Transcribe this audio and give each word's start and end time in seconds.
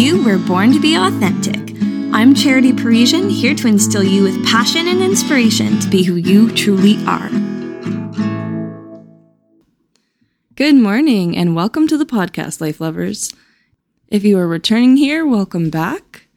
You 0.00 0.24
were 0.24 0.38
born 0.38 0.72
to 0.72 0.80
be 0.80 0.96
authentic. 0.96 1.76
I'm 2.14 2.34
Charity 2.34 2.72
Parisian, 2.72 3.28
here 3.28 3.54
to 3.54 3.68
instill 3.68 4.02
you 4.02 4.22
with 4.22 4.46
passion 4.46 4.88
and 4.88 5.02
inspiration 5.02 5.78
to 5.78 5.90
be 5.90 6.04
who 6.04 6.14
you 6.14 6.50
truly 6.52 6.96
are. 7.04 7.28
Good 10.54 10.76
morning 10.76 11.36
and 11.36 11.54
welcome 11.54 11.86
to 11.86 11.98
the 11.98 12.06
podcast, 12.06 12.62
Life 12.62 12.80
Lovers. 12.80 13.34
If 14.08 14.24
you 14.24 14.38
are 14.38 14.48
returning 14.48 14.96
here, 14.96 15.26
welcome 15.26 15.68
back. 15.68 16.28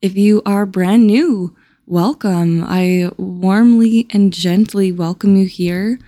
If 0.00 0.16
you 0.16 0.40
are 0.46 0.64
brand 0.64 1.08
new, 1.08 1.56
welcome. 1.86 2.62
I 2.62 3.10
warmly 3.16 4.06
and 4.10 4.32
gently 4.32 4.92
welcome 4.92 5.34
you 5.34 5.46
here. 5.46 5.98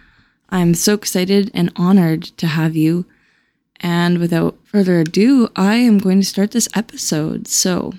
I'm 0.48 0.74
so 0.74 0.94
excited 0.94 1.50
and 1.54 1.72
honored 1.74 2.22
to 2.22 2.46
have 2.46 2.76
you. 2.76 3.04
And 3.80 4.18
without 4.18 4.58
further 4.64 5.00
ado, 5.00 5.48
I 5.56 5.76
am 5.76 5.98
going 5.98 6.20
to 6.20 6.26
start 6.26 6.50
this 6.50 6.68
episode. 6.74 7.48
So, 7.48 7.94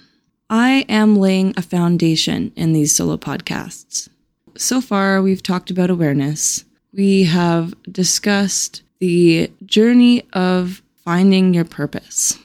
I 0.49 0.85
am 0.89 1.15
laying 1.15 1.53
a 1.55 1.61
foundation 1.61 2.51
in 2.55 2.73
these 2.73 2.93
solo 2.95 3.17
podcasts. 3.17 4.09
So 4.57 4.81
far, 4.81 5.21
we've 5.21 5.41
talked 5.41 5.71
about 5.71 5.89
awareness. 5.89 6.65
We 6.93 7.23
have 7.23 7.73
discussed 7.91 8.83
the 8.99 9.51
journey 9.65 10.23
of 10.33 10.81
finding 11.03 11.53
your 11.53 11.65
purpose. 11.65 12.37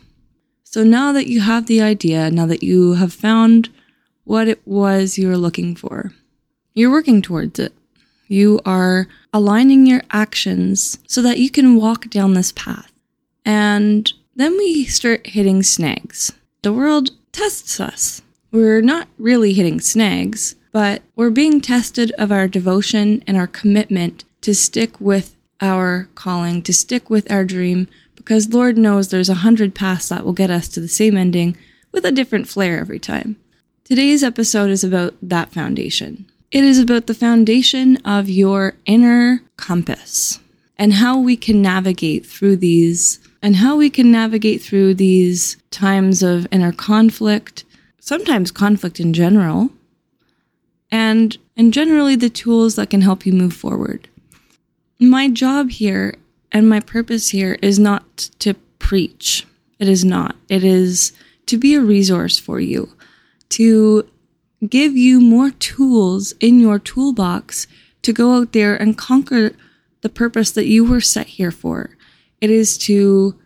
So 0.62 0.84
now 0.84 1.12
that 1.12 1.26
you 1.26 1.40
have 1.40 1.66
the 1.66 1.82
idea, 1.82 2.30
now 2.30 2.46
that 2.46 2.62
you 2.62 2.94
have 2.94 3.12
found 3.12 3.70
what 4.24 4.48
it 4.48 4.60
was 4.66 5.18
you 5.18 5.28
were 5.28 5.36
looking 5.36 5.74
for, 5.74 6.12
you're 6.74 6.90
working 6.90 7.22
towards 7.22 7.58
it. 7.58 7.72
You 8.28 8.60
are 8.64 9.08
aligning 9.32 9.86
your 9.86 10.02
actions 10.10 10.98
so 11.06 11.22
that 11.22 11.38
you 11.38 11.50
can 11.50 11.76
walk 11.76 12.08
down 12.10 12.34
this 12.34 12.52
path. 12.52 12.92
And 13.46 14.12
then 14.34 14.58
we 14.58 14.84
start 14.84 15.28
hitting 15.28 15.62
snags. 15.62 16.32
The 16.62 16.72
world 16.72 17.10
tests 17.30 17.78
us. 17.78 18.20
We're 18.50 18.82
not 18.82 19.08
really 19.18 19.52
hitting 19.52 19.80
snags, 19.80 20.56
but 20.72 21.02
we're 21.14 21.30
being 21.30 21.60
tested 21.60 22.10
of 22.18 22.32
our 22.32 22.48
devotion 22.48 23.22
and 23.26 23.36
our 23.36 23.46
commitment 23.46 24.24
to 24.40 24.54
stick 24.54 25.00
with 25.00 25.36
our 25.60 26.08
calling, 26.16 26.60
to 26.62 26.72
stick 26.72 27.08
with 27.08 27.30
our 27.30 27.44
dream, 27.44 27.86
because 28.16 28.52
Lord 28.52 28.76
knows 28.76 29.08
there's 29.08 29.28
a 29.28 29.34
hundred 29.34 29.74
paths 29.74 30.08
that 30.08 30.24
will 30.24 30.32
get 30.32 30.50
us 30.50 30.66
to 30.68 30.80
the 30.80 30.88
same 30.88 31.16
ending 31.16 31.56
with 31.92 32.04
a 32.04 32.12
different 32.12 32.48
flair 32.48 32.80
every 32.80 32.98
time. 32.98 33.36
Today's 33.84 34.24
episode 34.24 34.70
is 34.70 34.82
about 34.82 35.14
that 35.22 35.52
foundation. 35.52 36.26
It 36.50 36.64
is 36.64 36.78
about 36.78 37.06
the 37.06 37.14
foundation 37.14 37.96
of 37.98 38.28
your 38.28 38.74
inner 38.86 39.42
compass 39.56 40.40
and 40.76 40.94
how 40.94 41.18
we 41.18 41.36
can 41.36 41.62
navigate 41.62 42.26
through 42.26 42.56
these 42.56 43.20
and 43.42 43.56
how 43.56 43.76
we 43.76 43.90
can 43.90 44.10
navigate 44.10 44.62
through 44.62 44.94
these 44.94 45.56
times 45.70 46.22
of 46.22 46.46
inner 46.50 46.72
conflict, 46.72 47.64
sometimes 48.00 48.50
conflict 48.50 49.00
in 49.00 49.12
general, 49.12 49.70
and 50.90 51.38
and 51.56 51.72
generally 51.72 52.16
the 52.16 52.30
tools 52.30 52.76
that 52.76 52.90
can 52.90 53.02
help 53.02 53.26
you 53.26 53.32
move 53.32 53.54
forward. 53.54 54.08
My 54.98 55.28
job 55.28 55.70
here 55.70 56.16
and 56.52 56.68
my 56.68 56.80
purpose 56.80 57.30
here 57.30 57.58
is 57.62 57.78
not 57.78 58.30
to 58.38 58.54
preach. 58.78 59.46
It 59.78 59.88
is 59.88 60.04
not. 60.04 60.36
It 60.48 60.64
is 60.64 61.12
to 61.46 61.58
be 61.58 61.74
a 61.74 61.80
resource 61.80 62.38
for 62.38 62.60
you, 62.60 62.90
to 63.50 64.08
give 64.68 64.96
you 64.96 65.20
more 65.20 65.50
tools 65.50 66.32
in 66.40 66.60
your 66.60 66.78
toolbox 66.78 67.66
to 68.02 68.12
go 68.12 68.34
out 68.34 68.52
there 68.52 68.74
and 68.74 68.96
conquer 68.96 69.52
the 70.00 70.08
purpose 70.08 70.50
that 70.52 70.66
you 70.66 70.84
were 70.84 71.00
set 71.00 71.26
here 71.26 71.50
for. 71.50 71.96
It 72.40 72.50
is 72.50 72.76
to 72.78 73.38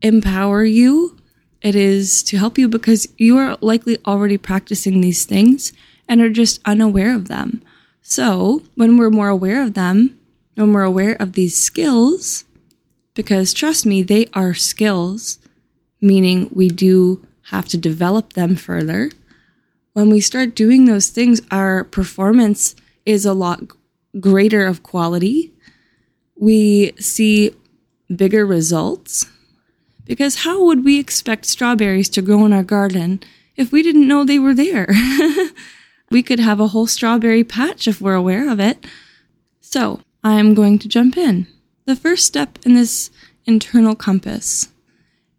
empower 0.00 0.64
you. 0.64 1.16
It 1.60 1.76
is 1.76 2.22
to 2.24 2.38
help 2.38 2.58
you 2.58 2.68
because 2.68 3.08
you 3.18 3.38
are 3.38 3.56
likely 3.60 3.98
already 4.06 4.38
practicing 4.38 5.00
these 5.00 5.24
things 5.24 5.72
and 6.08 6.20
are 6.20 6.30
just 6.30 6.60
unaware 6.64 7.14
of 7.14 7.28
them. 7.28 7.62
So, 8.02 8.62
when 8.74 8.96
we're 8.96 9.10
more 9.10 9.28
aware 9.28 9.62
of 9.62 9.74
them, 9.74 10.18
when 10.54 10.72
we're 10.72 10.82
aware 10.82 11.14
of 11.20 11.34
these 11.34 11.60
skills, 11.60 12.44
because 13.14 13.52
trust 13.52 13.86
me, 13.86 14.02
they 14.02 14.26
are 14.34 14.54
skills, 14.54 15.38
meaning 16.00 16.50
we 16.52 16.68
do 16.68 17.24
have 17.50 17.68
to 17.68 17.78
develop 17.78 18.32
them 18.32 18.56
further. 18.56 19.10
When 19.92 20.10
we 20.10 20.20
start 20.20 20.54
doing 20.54 20.86
those 20.86 21.10
things, 21.10 21.40
our 21.50 21.84
performance 21.84 22.74
is 23.06 23.24
a 23.24 23.34
lot 23.34 23.62
greater 24.18 24.66
of 24.66 24.82
quality. 24.82 25.52
We 26.34 26.92
see 26.98 27.54
bigger 28.16 28.46
results. 28.46 29.26
Because 30.04 30.36
how 30.36 30.64
would 30.64 30.84
we 30.84 30.98
expect 30.98 31.46
strawberries 31.46 32.08
to 32.10 32.22
grow 32.22 32.44
in 32.44 32.52
our 32.52 32.62
garden 32.62 33.20
if 33.56 33.72
we 33.72 33.82
didn't 33.82 34.08
know 34.08 34.24
they 34.24 34.38
were 34.38 34.54
there? 34.54 34.88
we 36.10 36.22
could 36.22 36.40
have 36.40 36.60
a 36.60 36.68
whole 36.68 36.86
strawberry 36.86 37.44
patch 37.44 37.86
if 37.86 38.00
we're 38.00 38.14
aware 38.14 38.50
of 38.50 38.60
it. 38.60 38.84
So, 39.60 40.00
I'm 40.24 40.54
going 40.54 40.78
to 40.80 40.88
jump 40.88 41.16
in. 41.16 41.46
The 41.84 41.96
first 41.96 42.26
step 42.26 42.58
in 42.64 42.74
this 42.74 43.10
internal 43.44 43.96
compass 43.96 44.68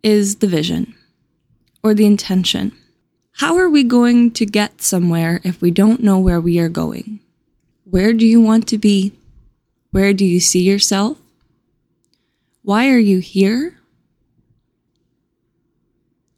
is 0.02 0.38
the 0.38 0.48
vision 0.48 0.94
or 1.82 1.94
the 1.94 2.06
intention. 2.06 2.74
How 3.38 3.58
are 3.58 3.70
we 3.70 3.84
going 3.84 4.32
to 4.32 4.46
get 4.46 4.82
somewhere 4.82 5.42
if 5.44 5.62
we 5.62 5.72
don't 5.72 6.04
know 6.04 6.20
where 6.20 6.42
we 6.42 6.60
are 6.60 6.70
going? 6.70 7.20
Where 7.84 8.14
do 8.14 8.26
you 8.26 8.42
want 8.42 8.68
to 8.70 8.78
be? 8.78 9.14
Where 9.92 10.14
do 10.14 10.26
you 10.26 10.40
see 10.40 10.62
yourself? 10.62 11.18
Why 12.64 12.90
are 12.90 12.98
you 12.98 13.20
here? 13.20 13.78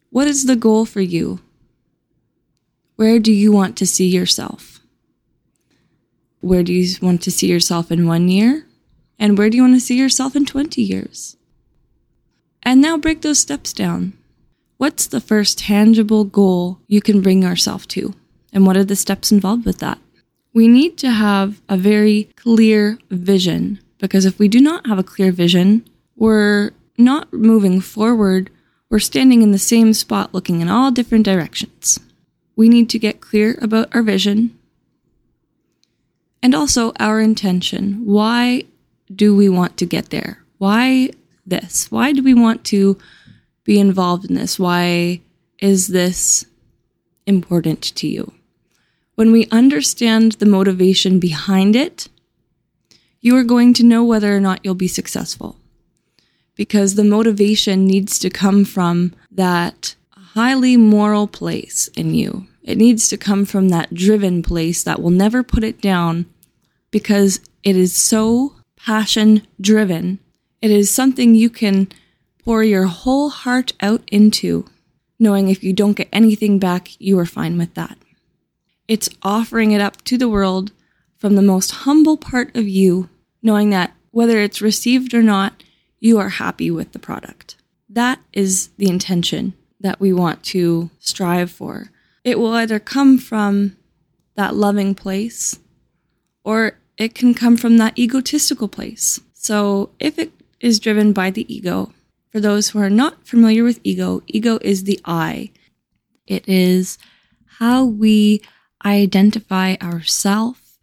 What 0.09 0.27
is 0.27 0.47
the 0.47 0.55
goal 0.55 0.85
for 0.85 1.01
you? 1.01 1.39
Where 2.95 3.19
do 3.19 3.31
you 3.31 3.51
want 3.51 3.77
to 3.77 3.85
see 3.85 4.07
yourself? 4.07 4.79
Where 6.41 6.63
do 6.63 6.73
you 6.73 6.95
want 6.99 7.21
to 7.23 7.31
see 7.31 7.45
yourself 7.45 7.91
in 7.91 8.07
one 8.07 8.27
year? 8.27 8.65
And 9.19 9.37
where 9.37 9.51
do 9.51 9.57
you 9.57 9.61
want 9.61 9.75
to 9.75 9.79
see 9.79 9.99
yourself 9.99 10.35
in 10.35 10.47
20 10.47 10.81
years? 10.81 11.37
And 12.63 12.81
now 12.81 12.97
break 12.97 13.21
those 13.21 13.37
steps 13.37 13.71
down. 13.71 14.13
What's 14.77 15.05
the 15.05 15.21
first 15.21 15.59
tangible 15.59 16.23
goal 16.23 16.79
you 16.87 17.01
can 17.01 17.21
bring 17.21 17.43
yourself 17.43 17.87
to? 17.89 18.15
And 18.51 18.65
what 18.65 18.77
are 18.77 18.83
the 18.83 18.95
steps 18.95 19.31
involved 19.31 19.63
with 19.63 19.77
that? 19.77 19.99
We 20.53 20.67
need 20.67 20.97
to 20.99 21.11
have 21.11 21.61
a 21.69 21.77
very 21.77 22.29
clear 22.35 22.97
vision 23.11 23.79
because 23.99 24.25
if 24.25 24.39
we 24.39 24.47
do 24.47 24.59
not 24.59 24.87
have 24.87 24.97
a 24.97 25.03
clear 25.03 25.31
vision, 25.31 25.85
we're 26.15 26.71
not 26.97 27.33
moving 27.33 27.81
forward. 27.81 28.49
We're 28.89 28.99
standing 28.99 29.41
in 29.41 29.51
the 29.51 29.57
same 29.57 29.93
spot 29.93 30.33
looking 30.33 30.61
in 30.61 30.69
all 30.69 30.91
different 30.91 31.25
directions. 31.25 31.99
We 32.55 32.69
need 32.69 32.89
to 32.91 32.99
get 32.99 33.21
clear 33.21 33.57
about 33.61 33.93
our 33.93 34.01
vision 34.01 34.57
and 36.41 36.55
also 36.55 36.93
our 36.99 37.19
intention. 37.19 38.05
Why 38.05 38.63
do 39.13 39.35
we 39.35 39.49
want 39.49 39.77
to 39.77 39.85
get 39.85 40.09
there? 40.09 40.43
Why 40.57 41.09
this? 41.45 41.91
Why 41.91 42.11
do 42.13 42.23
we 42.23 42.33
want 42.33 42.63
to 42.65 42.97
be 43.63 43.79
involved 43.79 44.25
in 44.25 44.35
this? 44.35 44.57
Why 44.57 45.21
is 45.59 45.87
this 45.87 46.45
important 47.25 47.81
to 47.95 48.07
you? 48.07 48.33
When 49.15 49.31
we 49.31 49.47
understand 49.51 50.33
the 50.33 50.45
motivation 50.45 51.19
behind 51.19 51.75
it, 51.75 52.07
you 53.21 53.35
are 53.37 53.43
going 53.43 53.73
to 53.75 53.83
know 53.83 54.03
whether 54.03 54.35
or 54.35 54.39
not 54.39 54.59
you'll 54.63 54.75
be 54.75 54.87
successful. 54.87 55.57
Because 56.55 56.95
the 56.95 57.03
motivation 57.03 57.85
needs 57.85 58.17
to 58.19 58.29
come 58.29 58.63
from 58.65 59.13
that 59.31 59.95
highly 60.11 60.77
moral 60.77 61.27
place 61.27 61.87
in 61.95 62.13
you. 62.13 62.47
It 62.63 62.77
needs 62.77 63.07
to 63.09 63.17
come 63.17 63.45
from 63.45 63.69
that 63.69 63.93
driven 63.93 64.41
place 64.41 64.83
that 64.83 65.01
will 65.01 65.11
never 65.11 65.43
put 65.43 65.63
it 65.63 65.81
down 65.81 66.25
because 66.91 67.39
it 67.63 67.75
is 67.75 67.93
so 67.93 68.53
passion 68.75 69.45
driven. 69.59 70.19
It 70.61 70.71
is 70.71 70.89
something 70.89 71.35
you 71.35 71.49
can 71.49 71.89
pour 72.43 72.63
your 72.63 72.85
whole 72.85 73.29
heart 73.29 73.73
out 73.81 74.01
into, 74.11 74.65
knowing 75.19 75.49
if 75.49 75.63
you 75.63 75.73
don't 75.73 75.97
get 75.97 76.09
anything 76.13 76.59
back, 76.59 76.99
you 76.99 77.19
are 77.19 77.25
fine 77.25 77.57
with 77.57 77.73
that. 77.73 77.97
It's 78.87 79.09
offering 79.23 79.71
it 79.71 79.81
up 79.81 80.03
to 80.03 80.17
the 80.17 80.29
world 80.29 80.71
from 81.17 81.35
the 81.35 81.41
most 81.41 81.71
humble 81.71 82.17
part 82.17 82.55
of 82.55 82.67
you, 82.67 83.09
knowing 83.41 83.71
that 83.71 83.93
whether 84.11 84.39
it's 84.39 84.61
received 84.61 85.13
or 85.13 85.23
not, 85.23 85.63
you 86.05 86.19
are 86.19 86.29
happy 86.29 86.69
with 86.69 86.91
the 86.91 86.99
product. 86.99 87.55
That 87.89 88.19
is 88.31 88.69
the 88.77 88.87
intention 88.87 89.53
that 89.79 89.99
we 89.99 90.13
want 90.13 90.43
to 90.43 90.91
strive 90.99 91.49
for. 91.49 91.89
It 92.23 92.37
will 92.37 92.53
either 92.53 92.79
come 92.79 93.17
from 93.17 93.75
that 94.35 94.55
loving 94.55 94.93
place 94.93 95.59
or 96.43 96.77
it 96.97 97.15
can 97.15 97.33
come 97.33 97.57
from 97.57 97.77
that 97.77 97.97
egotistical 97.97 98.67
place. 98.67 99.19
So 99.33 99.89
if 99.99 100.19
it 100.19 100.31
is 100.59 100.79
driven 100.79 101.11
by 101.11 101.31
the 101.31 101.51
ego, 101.53 101.91
for 102.29 102.39
those 102.39 102.69
who 102.69 102.79
are 102.79 102.89
not 102.89 103.25
familiar 103.25 103.63
with 103.63 103.79
ego, 103.83 104.21
ego 104.27 104.59
is 104.61 104.83
the 104.83 104.99
I. 105.05 105.51
It 106.27 106.47
is 106.47 106.99
how 107.59 107.83
we 107.83 108.41
identify 108.85 109.75
ourself, 109.81 110.77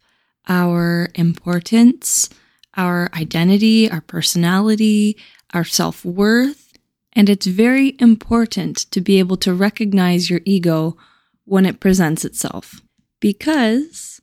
our 0.49 1.09
importance, 1.15 2.29
our 2.75 3.09
identity, 3.13 3.89
our 3.89 4.01
personality, 4.01 5.17
our 5.53 5.63
self 5.63 6.03
worth, 6.03 6.73
And 7.15 7.29
it's 7.29 7.45
very 7.45 7.95
important 7.99 8.77
to 8.91 8.99
be 8.99 9.19
able 9.19 9.37
to 9.37 9.53
recognize 9.53 10.29
your 10.29 10.41
ego 10.45 10.97
when 11.45 11.65
it 11.65 11.79
presents 11.79 12.25
itself 12.25 12.81
because 13.19 14.21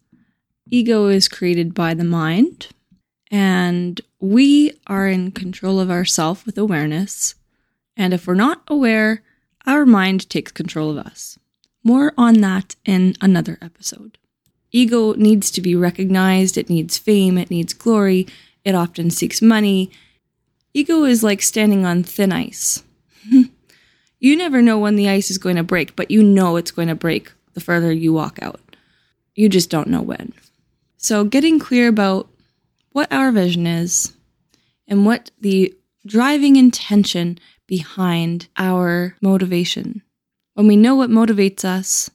ego 0.68 1.06
is 1.06 1.28
created 1.28 1.72
by 1.72 1.94
the 1.94 2.04
mind 2.04 2.68
and 3.30 4.00
we 4.18 4.72
are 4.86 5.08
in 5.08 5.30
control 5.30 5.78
of 5.78 5.90
ourself 5.90 6.44
with 6.44 6.58
awareness. 6.58 7.36
And 7.96 8.12
if 8.12 8.26
we're 8.26 8.34
not 8.34 8.62
aware, 8.66 9.22
our 9.66 9.86
mind 9.86 10.28
takes 10.28 10.52
control 10.52 10.90
of 10.90 10.98
us. 10.98 11.38
More 11.84 12.12
on 12.18 12.40
that 12.40 12.76
in 12.84 13.14
another 13.20 13.56
episode. 13.62 14.18
Ego 14.72 15.14
needs 15.14 15.50
to 15.50 15.60
be 15.60 15.74
recognized, 15.74 16.56
it 16.56 16.70
needs 16.70 16.98
fame, 16.98 17.36
it 17.36 17.50
needs 17.50 17.72
glory, 17.72 18.26
it 18.64 18.74
often 18.74 19.10
seeks 19.10 19.42
money. 19.42 19.90
Ego 20.74 21.04
is 21.04 21.22
like 21.22 21.42
standing 21.42 21.84
on 21.84 22.02
thin 22.02 22.32
ice. 22.32 22.84
you 24.20 24.36
never 24.36 24.62
know 24.62 24.78
when 24.78 24.96
the 24.96 25.08
ice 25.08 25.30
is 25.30 25.38
going 25.38 25.56
to 25.56 25.62
break, 25.62 25.96
but 25.96 26.10
you 26.10 26.22
know 26.22 26.56
it's 26.56 26.70
going 26.70 26.88
to 26.88 26.94
break 26.94 27.32
the 27.54 27.60
further 27.60 27.92
you 27.92 28.12
walk 28.12 28.38
out. 28.42 28.60
You 29.34 29.48
just 29.48 29.70
don't 29.70 29.88
know 29.88 30.02
when. 30.02 30.32
So, 30.96 31.24
getting 31.24 31.58
clear 31.58 31.88
about 31.88 32.28
what 32.92 33.12
our 33.12 33.32
vision 33.32 33.66
is 33.66 34.12
and 34.86 35.06
what 35.06 35.30
the 35.40 35.74
driving 36.06 36.56
intention 36.56 37.38
behind 37.66 38.48
our 38.56 39.16
motivation. 39.20 40.02
When 40.54 40.66
we 40.66 40.76
know 40.76 40.94
what 40.94 41.10
motivates 41.10 41.64
us 41.64 42.10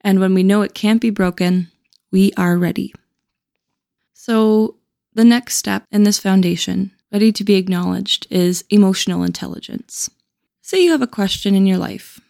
and 0.00 0.20
when 0.20 0.32
we 0.32 0.42
know 0.42 0.62
it 0.62 0.74
can't 0.74 1.00
be 1.00 1.10
broken, 1.10 1.70
we 2.10 2.32
are 2.36 2.56
ready. 2.56 2.94
So, 4.12 4.76
the 5.14 5.24
next 5.24 5.56
step 5.56 5.84
in 5.90 6.02
this 6.02 6.18
foundation, 6.18 6.92
ready 7.12 7.32
to 7.32 7.44
be 7.44 7.54
acknowledged, 7.54 8.26
is 8.30 8.64
emotional 8.70 9.22
intelligence. 9.22 10.10
Say 10.60 10.84
you 10.84 10.90
have 10.90 11.02
a 11.02 11.06
question 11.06 11.54
in 11.54 11.66
your 11.66 11.78
life. 11.78 12.20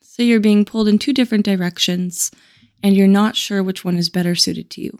Say 0.00 0.24
you're 0.24 0.40
being 0.40 0.64
pulled 0.64 0.88
in 0.88 0.98
two 0.98 1.12
different 1.12 1.44
directions 1.44 2.30
and 2.82 2.96
you're 2.96 3.06
not 3.06 3.36
sure 3.36 3.62
which 3.62 3.84
one 3.84 3.96
is 3.96 4.08
better 4.08 4.34
suited 4.34 4.70
to 4.70 4.80
you. 4.80 4.98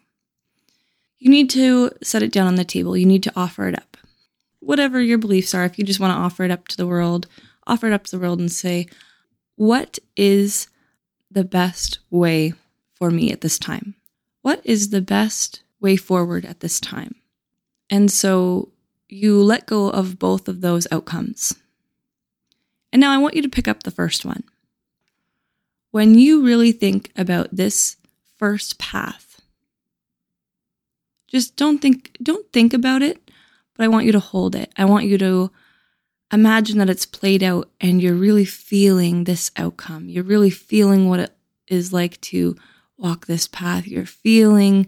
You 1.18 1.30
need 1.30 1.50
to 1.50 1.90
set 2.02 2.22
it 2.22 2.32
down 2.32 2.46
on 2.46 2.54
the 2.54 2.64
table. 2.64 2.96
You 2.96 3.06
need 3.06 3.22
to 3.24 3.32
offer 3.34 3.66
it 3.66 3.76
up. 3.76 3.96
Whatever 4.60 5.00
your 5.00 5.18
beliefs 5.18 5.54
are, 5.54 5.64
if 5.64 5.78
you 5.78 5.84
just 5.84 5.98
want 5.98 6.12
to 6.12 6.22
offer 6.22 6.44
it 6.44 6.50
up 6.50 6.68
to 6.68 6.76
the 6.76 6.86
world, 6.86 7.26
offer 7.66 7.86
it 7.86 7.92
up 7.92 8.04
to 8.04 8.10
the 8.12 8.18
world 8.20 8.38
and 8.38 8.52
say, 8.52 8.86
What 9.56 9.98
is 10.16 10.68
the 11.30 11.44
best 11.44 11.98
way 12.10 12.54
for 12.98 13.10
me 13.10 13.30
at 13.32 13.40
this 13.40 13.58
time? 13.58 13.94
What 14.42 14.60
is 14.64 14.90
the 14.90 15.00
best 15.00 15.62
way 15.80 15.96
forward 15.96 16.44
at 16.44 16.60
this 16.60 16.80
time? 16.80 17.14
And 17.90 18.10
so 18.10 18.70
you 19.08 19.42
let 19.42 19.66
go 19.66 19.88
of 19.88 20.18
both 20.18 20.48
of 20.48 20.60
those 20.60 20.86
outcomes. 20.90 21.54
And 22.92 23.00
now 23.00 23.12
I 23.12 23.18
want 23.18 23.34
you 23.34 23.42
to 23.42 23.48
pick 23.48 23.68
up 23.68 23.82
the 23.82 23.90
first 23.90 24.24
one. 24.24 24.44
When 25.90 26.14
you 26.18 26.44
really 26.44 26.72
think 26.72 27.10
about 27.16 27.48
this 27.50 27.96
first 28.36 28.78
path, 28.78 29.40
just 31.26 31.56
don't 31.56 31.78
think 31.78 32.16
don't 32.22 32.50
think 32.52 32.72
about 32.72 33.02
it, 33.02 33.30
but 33.74 33.84
I 33.84 33.88
want 33.88 34.06
you 34.06 34.12
to 34.12 34.20
hold 34.20 34.54
it. 34.54 34.72
I 34.76 34.84
want 34.84 35.06
you 35.06 35.18
to 35.18 35.50
imagine 36.32 36.78
that 36.78 36.90
it's 36.90 37.06
played 37.06 37.42
out 37.42 37.70
and 37.80 38.02
you're 38.02 38.14
really 38.14 38.44
feeling 38.44 39.24
this 39.24 39.50
outcome. 39.56 40.08
You're 40.08 40.24
really 40.24 40.50
feeling 40.50 41.08
what 41.08 41.20
it 41.20 41.34
is 41.66 41.92
like 41.92 42.20
to 42.22 42.56
walk 42.98 43.26
this 43.26 43.48
path. 43.48 43.86
You're 43.86 44.04
feeling 44.04 44.86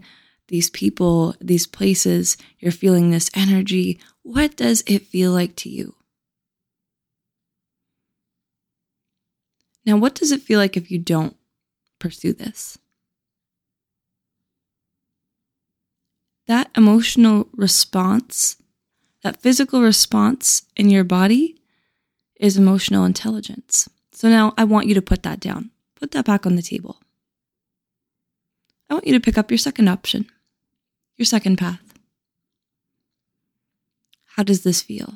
these 0.49 0.69
people, 0.69 1.35
these 1.41 1.65
places. 1.65 2.37
You're 2.59 2.71
feeling 2.71 3.09
this 3.09 3.31
energy. 3.33 3.99
What 4.21 4.55
does 4.55 4.83
it 4.85 5.07
feel 5.07 5.31
like 5.31 5.55
to 5.57 5.69
you? 5.69 5.95
Now, 9.85 9.97
what 9.97 10.13
does 10.13 10.31
it 10.31 10.41
feel 10.41 10.59
like 10.59 10.77
if 10.77 10.91
you 10.91 10.99
don't 10.99 11.35
pursue 11.97 12.33
this? 12.33 12.77
that 16.51 16.69
emotional 16.75 17.47
response, 17.53 18.57
that 19.23 19.41
physical 19.41 19.81
response 19.81 20.63
in 20.75 20.89
your 20.89 21.05
body 21.05 21.55
is 22.35 22.57
emotional 22.57 23.05
intelligence. 23.05 23.89
So 24.11 24.27
now 24.27 24.53
I 24.57 24.65
want 24.65 24.87
you 24.87 24.93
to 24.95 25.01
put 25.01 25.23
that 25.23 25.39
down. 25.39 25.71
Put 25.95 26.11
that 26.11 26.25
back 26.25 26.45
on 26.45 26.57
the 26.57 26.61
table. 26.61 27.00
I 28.91 28.93
want 28.93 29.07
you 29.07 29.13
to 29.13 29.21
pick 29.21 29.37
up 29.37 29.49
your 29.49 29.57
second 29.57 29.87
option, 29.87 30.25
your 31.15 31.25
second 31.25 31.55
path. 31.55 31.93
How 34.35 34.43
does 34.43 34.63
this 34.63 34.81
feel? 34.81 35.13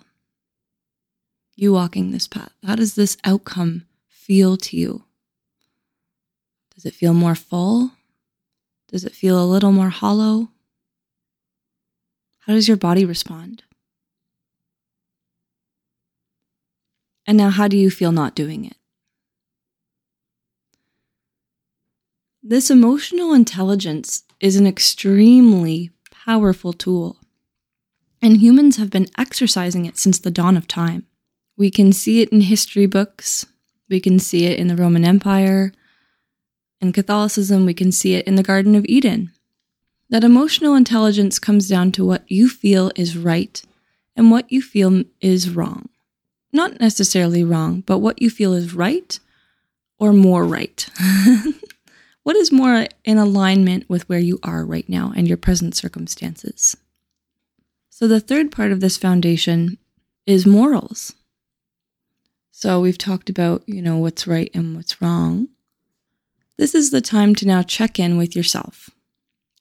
You 1.57 1.74
walking 1.74 2.12
this 2.12 2.25
path. 2.25 2.54
How 2.66 2.75
does 2.75 2.95
this 2.95 3.18
outcome 3.25 3.86
feel 4.07 4.56
to 4.56 4.77
you? 4.77 5.04
Does 6.74 6.86
it 6.86 6.94
feel 6.94 7.13
more 7.13 7.36
full? 7.36 7.92
Does 8.88 9.04
it 9.04 9.12
feel 9.12 9.38
a 9.38 9.44
little 9.44 9.74
more 9.74 9.89
hollow? 9.89 10.51
How 12.45 12.54
does 12.54 12.69
your 12.69 12.78
body 12.78 13.04
respond? 13.04 13.63
And 17.28 17.38
now, 17.38 17.50
how 17.50 17.68
do 17.68 17.75
you 17.75 17.89
feel 17.89 18.13
not 18.13 18.36
doing 18.36 18.63
it? 18.63 18.78
This 22.47 22.69
emotional 22.69 23.33
intelligence 23.33 24.21
is 24.39 24.56
an 24.56 24.68
extremely 24.68 25.89
powerful 26.12 26.74
tool, 26.74 27.18
and 28.21 28.38
humans 28.38 28.77
have 28.77 28.92
been 28.92 29.07
exercising 29.18 29.88
it 29.88 29.97
since 29.97 30.19
the 30.19 30.30
dawn 30.30 30.56
of 30.56 30.68
time. 30.68 31.07
We 31.57 31.71
can 31.71 31.92
see 31.92 32.21
it 32.21 32.30
in 32.30 32.42
history 32.42 32.86
books, 32.86 33.47
we 33.89 34.00
can 34.00 34.19
see 34.19 34.45
it 34.45 34.59
in 34.59 34.68
the 34.68 34.75
Roman 34.75 35.03
Empire. 35.03 35.74
In 36.80 36.94
Catholicism, 36.94 37.65
we 37.65 37.74
can 37.74 37.92
see 37.92 38.13
it 38.13 38.27
in 38.27 38.36
the 38.36 38.44
Garden 38.44 38.75
of 38.75 38.86
Eden 38.86 39.31
that 40.12 40.24
emotional 40.24 40.75
intelligence 40.75 41.39
comes 41.39 41.68
down 41.68 41.92
to 41.94 42.06
what 42.06 42.30
you 42.30 42.47
feel 42.47 42.92
is 42.95 43.18
right 43.18 43.59
and 44.15 44.30
what 44.30 44.51
you 44.51 44.62
feel 44.62 45.03
is 45.19 45.50
wrong. 45.50 45.89
Not 46.53 46.80
necessarily 46.80 47.44
wrong, 47.44 47.81
but 47.88 47.97
what 47.97 48.21
you 48.21 48.30
feel 48.30 48.53
is 48.53 48.75
right 48.75 49.19
or 49.97 50.13
more 50.13 50.45
right. 50.45 50.88
what 52.25 52.36
is 52.36 52.51
more 52.51 52.88
in 53.04 53.19
alignment 53.19 53.88
with 53.88 54.10
where 54.10 54.19
you 54.19 54.39
are 54.42 54.66
right 54.66 54.89
now 54.89 55.13
and 55.16 55.27
your 55.27 55.38
present 55.38 55.75
circumstances? 55.75 56.75
So, 57.92 58.07
the 58.07 58.19
third 58.19 58.51
part 58.51 58.72
of 58.72 58.80
this 58.80 58.98
foundation 58.98 59.77
is 60.25 60.48
morals. 60.48 61.13
So, 62.50 62.81
we've 62.81 62.98
talked 62.98 63.30
about, 63.30 63.62
you 63.68 63.80
know, 63.80 63.98
what's 63.98 64.25
right 64.25 64.50
and 64.56 64.75
what's 64.75 65.04
wrong. 65.04 65.50
This 66.57 66.73
is 66.73 66.90
the 66.90 66.99
time 66.99 67.35
to 67.35 67.45
now 67.45 67.61
check 67.61 67.99
in 67.99 68.18
with 68.18 68.35
yourself 68.35 68.90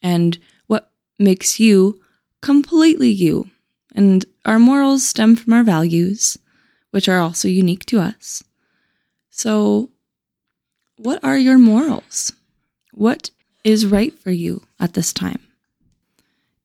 and 0.03 0.38
what 0.67 0.91
makes 1.19 1.61
you 1.61 2.00
completely 2.41 3.11
you. 3.11 3.50
And 3.95 4.25
our 4.47 4.59
morals 4.59 5.05
stem 5.05 5.37
from 5.37 5.53
our 5.53 5.65
values, 5.65 6.38
which 6.93 7.11
are 7.11 7.19
also 7.19 7.47
unique 7.47 7.85
to 7.87 8.00
us. 8.00 8.43
So, 9.29 9.91
what 10.97 11.23
are 11.23 11.37
your 11.37 11.59
morals? 11.59 12.33
What 12.97 13.31
is 13.65 13.87
right 13.87 14.17
for 14.17 14.31
you 14.31 14.63
at 14.79 14.95
this 14.95 15.13
time? 15.13 15.43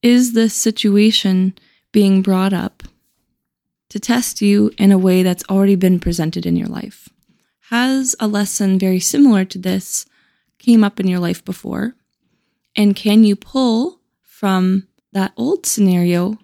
Is 0.04 0.34
this 0.34 0.54
situation 0.54 1.58
being 1.92 2.22
brought 2.22 2.54
up 2.54 2.84
to 3.90 4.00
test 4.00 4.40
you 4.40 4.72
in 4.78 4.92
a 4.92 4.98
way 4.98 5.24
that's 5.24 5.44
already 5.50 5.76
been 5.76 6.00
presented 6.00 6.46
in 6.46 6.56
your 6.56 6.68
life? 6.68 7.10
Has 7.72 8.16
a 8.20 8.28
lesson 8.28 8.78
very 8.78 9.00
similar 9.00 9.44
to 9.46 9.58
this 9.58 10.06
came 10.60 10.84
up 10.84 11.00
in 11.00 11.08
your 11.08 11.20
life 11.20 11.44
before? 11.44 11.96
And 12.76 12.96
can 12.96 13.24
you 13.24 13.36
pull 13.36 14.00
from 14.22 14.88
that 15.12 15.34
old 15.36 15.66
scenario 15.66 16.38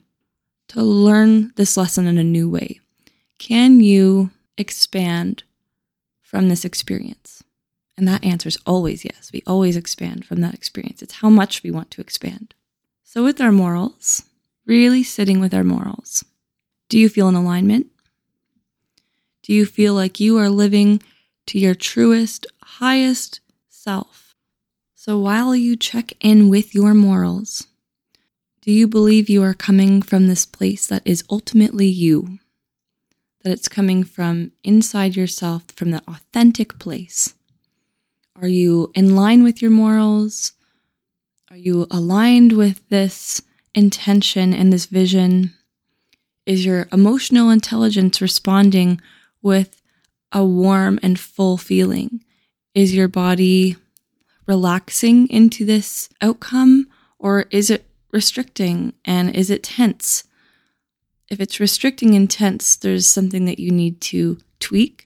to 0.70 0.82
learn 0.82 1.54
this 1.58 1.78
lesson 1.78 2.08
in 2.08 2.18
a 2.18 2.24
new 2.24 2.50
way? 2.50 2.80
Can 3.38 3.82
you 3.82 4.32
expand 4.58 5.44
from 6.24 6.50
this 6.50 6.66
experience? 6.66 7.44
And 7.98 8.08
that 8.08 8.24
answer 8.24 8.50
is 8.50 8.58
always 8.66 9.06
yes. 9.06 9.32
We 9.32 9.42
always 9.48 9.78
expand 9.78 10.26
from 10.26 10.42
that 10.42 10.54
experience. 10.54 11.02
It's 11.02 11.16
how 11.16 11.30
much 11.30 11.64
we 11.64 11.72
want 11.72 11.92
to 11.92 12.02
expand. 12.02 12.54
So, 13.04 13.24
with 13.24 13.40
our 13.40 13.52
morals, 13.52 14.24
really 14.66 15.04
sitting 15.04 15.40
with 15.40 15.54
our 15.54 15.64
morals, 15.64 16.26
do 16.90 17.00
you 17.00 17.08
feel 17.08 17.30
in 17.30 17.36
alignment? 17.36 17.88
Do 19.44 19.54
you 19.54 19.66
feel 19.66 19.94
like 19.94 20.20
you 20.20 20.38
are 20.38 20.50
living 20.50 21.02
to 21.48 21.60
your 21.60 21.76
truest, 21.76 22.48
highest 22.64 23.40
self? 23.70 24.34
So 24.96 25.20
while 25.20 25.56
you 25.56 25.76
check 25.76 26.14
in 26.20 26.50
with 26.50 26.74
your 26.74 26.96
morals, 26.96 27.68
do 28.62 28.72
you 28.72 28.88
believe 28.88 29.30
you 29.30 29.44
are 29.44 29.54
coming 29.54 30.02
from 30.02 30.26
this 30.26 30.48
place 30.48 30.88
that 30.88 31.04
is 31.06 31.24
ultimately 31.30 31.86
you? 31.86 32.40
That 33.44 33.52
it's 33.52 33.68
coming 33.68 34.04
from 34.04 34.52
inside 34.64 35.16
yourself, 35.16 35.66
from 35.76 35.92
the 35.92 36.02
authentic 36.08 36.80
place? 36.80 37.36
Are 38.42 38.48
you 38.50 38.92
in 38.94 39.16
line 39.16 39.44
with 39.44 39.62
your 39.62 39.72
morals? 39.72 40.52
Are 41.50 41.56
you 41.56 41.88
aligned 41.90 42.52
with 42.52 42.88
this 42.90 43.42
intention 43.74 44.54
and 44.54 44.74
this 44.74 44.88
vision? 44.88 45.54
Is 46.46 46.66
your 46.66 46.90
emotional 46.92 47.50
intelligence 47.50 48.20
responding 48.22 49.00
with 49.42 49.82
a 50.34 50.44
warm 50.44 51.00
and 51.02 51.18
full 51.18 51.58
feeling? 51.58 52.26
Is 52.74 52.94
your 52.94 53.08
body 53.08 53.78
relaxing 54.46 55.30
into 55.30 55.64
this 55.64 56.10
outcome 56.22 56.88
or 57.18 57.46
is 57.52 57.70
it 57.70 57.86
restricting 58.12 58.94
and 59.06 59.34
is 59.34 59.50
it 59.50 59.64
tense? 59.64 60.26
If 61.30 61.40
it's 61.40 61.62
restricting 61.62 62.16
and 62.16 62.30
tense, 62.30 62.76
there's 62.76 63.08
something 63.08 63.46
that 63.46 63.60
you 63.60 63.72
need 63.72 64.02
to 64.02 64.40
tweak. 64.60 65.05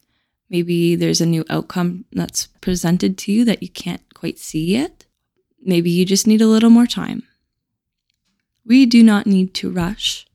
Maybe 0.49 0.95
there's 0.95 1.21
a 1.21 1.25
new 1.25 1.45
outcome 1.49 2.05
that's 2.11 2.47
presented 2.61 3.17
to 3.19 3.31
you 3.31 3.45
that 3.45 3.61
you 3.61 3.69
can't 3.69 4.01
quite 4.13 4.39
see 4.39 4.65
yet. 4.65 5.05
Maybe 5.61 5.91
you 5.91 6.05
just 6.05 6.25
need 6.25 6.41
a 6.41 6.47
little 6.47 6.69
more 6.69 6.87
time. 6.87 7.23
We 8.65 8.85
do 8.85 9.03
not 9.03 9.27
need 9.27 9.53
to 9.55 9.69
rush 9.69 10.25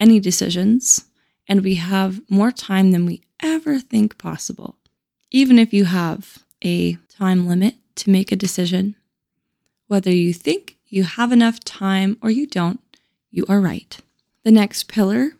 any 0.00 0.20
decisions, 0.20 1.04
and 1.46 1.62
we 1.62 1.76
have 1.76 2.20
more 2.30 2.50
time 2.50 2.90
than 2.90 3.06
we 3.06 3.22
ever 3.40 3.78
think 3.78 4.18
possible. 4.18 4.76
Even 5.30 5.58
if 5.58 5.72
you 5.72 5.84
have 5.84 6.38
a 6.64 6.94
time 7.08 7.46
limit 7.46 7.74
to 7.96 8.10
make 8.10 8.32
a 8.32 8.36
decision, 8.36 8.96
whether 9.86 10.10
you 10.10 10.32
think 10.32 10.76
you 10.86 11.04
have 11.04 11.32
enough 11.32 11.60
time 11.60 12.16
or 12.22 12.30
you 12.30 12.46
don't, 12.46 12.80
you 13.30 13.44
are 13.48 13.60
right. 13.60 13.98
The 14.44 14.50
next 14.50 14.88
pillar 14.88 15.32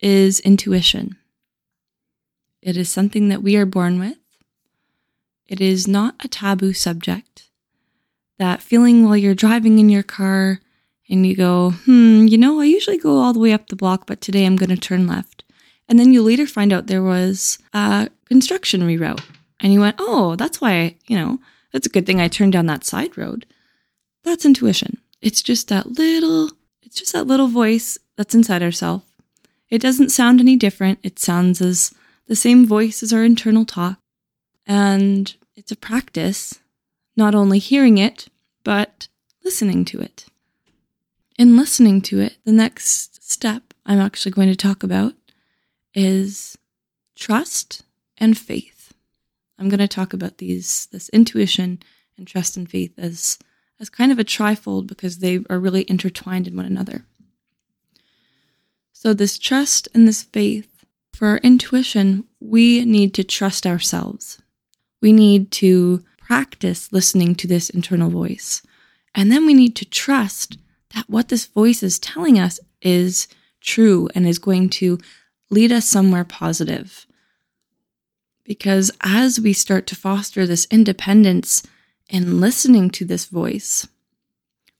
is 0.00 0.40
intuition. 0.40 1.16
It 2.66 2.76
is 2.76 2.90
something 2.90 3.28
that 3.28 3.44
we 3.44 3.56
are 3.56 3.64
born 3.64 4.00
with. 4.00 4.18
It 5.46 5.60
is 5.60 5.86
not 5.86 6.16
a 6.24 6.26
taboo 6.26 6.72
subject. 6.72 7.48
That 8.40 8.60
feeling 8.60 9.04
while 9.04 9.16
you're 9.16 9.36
driving 9.36 9.78
in 9.78 9.88
your 9.88 10.02
car 10.02 10.58
and 11.08 11.24
you 11.24 11.36
go, 11.36 11.70
hmm, 11.70 12.26
you 12.26 12.36
know, 12.36 12.60
I 12.60 12.64
usually 12.64 12.98
go 12.98 13.20
all 13.20 13.32
the 13.32 13.38
way 13.38 13.52
up 13.52 13.68
the 13.68 13.76
block, 13.76 14.08
but 14.08 14.20
today 14.20 14.44
I'm 14.44 14.56
going 14.56 14.70
to 14.70 14.76
turn 14.76 15.06
left. 15.06 15.44
And 15.88 15.96
then 15.96 16.12
you 16.12 16.24
later 16.24 16.44
find 16.44 16.72
out 16.72 16.88
there 16.88 17.04
was 17.04 17.60
a 17.72 18.10
construction 18.24 18.80
reroute. 18.80 19.22
And 19.60 19.72
you 19.72 19.78
went, 19.78 19.96
oh, 20.00 20.34
that's 20.34 20.60
why, 20.60 20.96
you 21.06 21.16
know, 21.16 21.38
that's 21.72 21.86
a 21.86 21.90
good 21.90 22.04
thing 22.04 22.20
I 22.20 22.26
turned 22.26 22.54
down 22.54 22.66
that 22.66 22.84
side 22.84 23.16
road. 23.16 23.46
That's 24.24 24.44
intuition. 24.44 24.98
It's 25.22 25.40
just 25.40 25.68
that 25.68 25.92
little, 25.92 26.50
it's 26.82 26.98
just 26.98 27.12
that 27.12 27.28
little 27.28 27.46
voice 27.46 27.96
that's 28.16 28.34
inside 28.34 28.64
ourselves. 28.64 29.04
It 29.70 29.80
doesn't 29.80 30.10
sound 30.10 30.40
any 30.40 30.56
different. 30.56 30.98
It 31.04 31.20
sounds 31.20 31.60
as 31.60 31.94
the 32.26 32.36
same 32.36 32.66
voice 32.66 33.02
as 33.02 33.12
our 33.12 33.24
internal 33.24 33.64
talk. 33.64 33.98
And 34.66 35.34
it's 35.54 35.72
a 35.72 35.76
practice, 35.76 36.60
not 37.16 37.34
only 37.34 37.58
hearing 37.58 37.98
it, 37.98 38.28
but 38.64 39.08
listening 39.44 39.84
to 39.86 40.00
it. 40.00 40.26
In 41.38 41.56
listening 41.56 42.00
to 42.02 42.20
it, 42.20 42.38
the 42.44 42.52
next 42.52 43.22
step 43.22 43.74
I'm 43.84 44.00
actually 44.00 44.32
going 44.32 44.48
to 44.48 44.56
talk 44.56 44.82
about 44.82 45.14
is 45.94 46.58
trust 47.14 47.82
and 48.18 48.36
faith. 48.36 48.92
I'm 49.58 49.68
going 49.68 49.80
to 49.80 49.88
talk 49.88 50.12
about 50.12 50.38
these 50.38 50.86
this 50.92 51.08
intuition 51.10 51.80
and 52.18 52.26
trust 52.26 52.56
and 52.56 52.68
faith 52.68 52.92
as 52.98 53.38
as 53.78 53.88
kind 53.90 54.10
of 54.10 54.18
a 54.18 54.24
trifold 54.24 54.86
because 54.86 55.18
they 55.18 55.40
are 55.50 55.58
really 55.58 55.84
intertwined 55.88 56.48
in 56.48 56.56
one 56.56 56.66
another. 56.66 57.04
So 58.92 59.12
this 59.12 59.38
trust 59.38 59.88
and 59.94 60.08
this 60.08 60.22
faith 60.22 60.75
for 61.16 61.28
our 61.28 61.38
intuition, 61.38 62.24
we 62.40 62.84
need 62.84 63.14
to 63.14 63.24
trust 63.24 63.66
ourselves. 63.66 64.40
We 65.00 65.12
need 65.12 65.50
to 65.52 66.04
practice 66.18 66.92
listening 66.92 67.34
to 67.36 67.46
this 67.46 67.70
internal 67.70 68.10
voice. 68.10 68.62
And 69.14 69.32
then 69.32 69.46
we 69.46 69.54
need 69.54 69.74
to 69.76 69.86
trust 69.86 70.58
that 70.94 71.08
what 71.08 71.28
this 71.28 71.46
voice 71.46 71.82
is 71.82 71.98
telling 71.98 72.38
us 72.38 72.60
is 72.82 73.28
true 73.60 74.10
and 74.14 74.26
is 74.26 74.38
going 74.38 74.68
to 74.70 74.98
lead 75.48 75.72
us 75.72 75.86
somewhere 75.86 76.24
positive. 76.24 77.06
Because 78.44 78.90
as 79.00 79.40
we 79.40 79.54
start 79.54 79.86
to 79.86 79.96
foster 79.96 80.46
this 80.46 80.66
independence 80.70 81.62
in 82.10 82.40
listening 82.40 82.90
to 82.90 83.04
this 83.06 83.24
voice, 83.24 83.88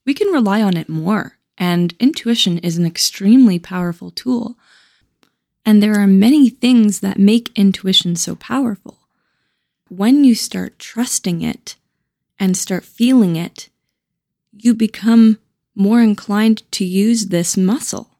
we 0.05 0.13
can 0.13 0.27
rely 0.27 0.61
on 0.61 0.77
it 0.77 0.87
more. 0.87 1.33
And 1.57 1.95
intuition 1.99 2.59
is 2.59 2.77
an 2.77 2.85
extremely 2.85 3.57
powerful 3.57 4.11
tool. 4.11 4.55
And 5.67 5.83
there 5.83 5.99
are 5.99 6.07
many 6.07 6.49
things 6.49 7.01
that 7.01 7.19
make 7.19 7.51
intuition 7.53 8.15
so 8.15 8.37
powerful. 8.37 8.99
When 9.89 10.23
you 10.23 10.33
start 10.33 10.79
trusting 10.79 11.41
it 11.41 11.75
and 12.39 12.55
start 12.55 12.85
feeling 12.85 13.35
it, 13.35 13.67
you 14.53 14.73
become 14.73 15.39
more 15.75 16.01
inclined 16.01 16.63
to 16.71 16.85
use 16.85 17.25
this 17.25 17.57
muscle. 17.57 18.11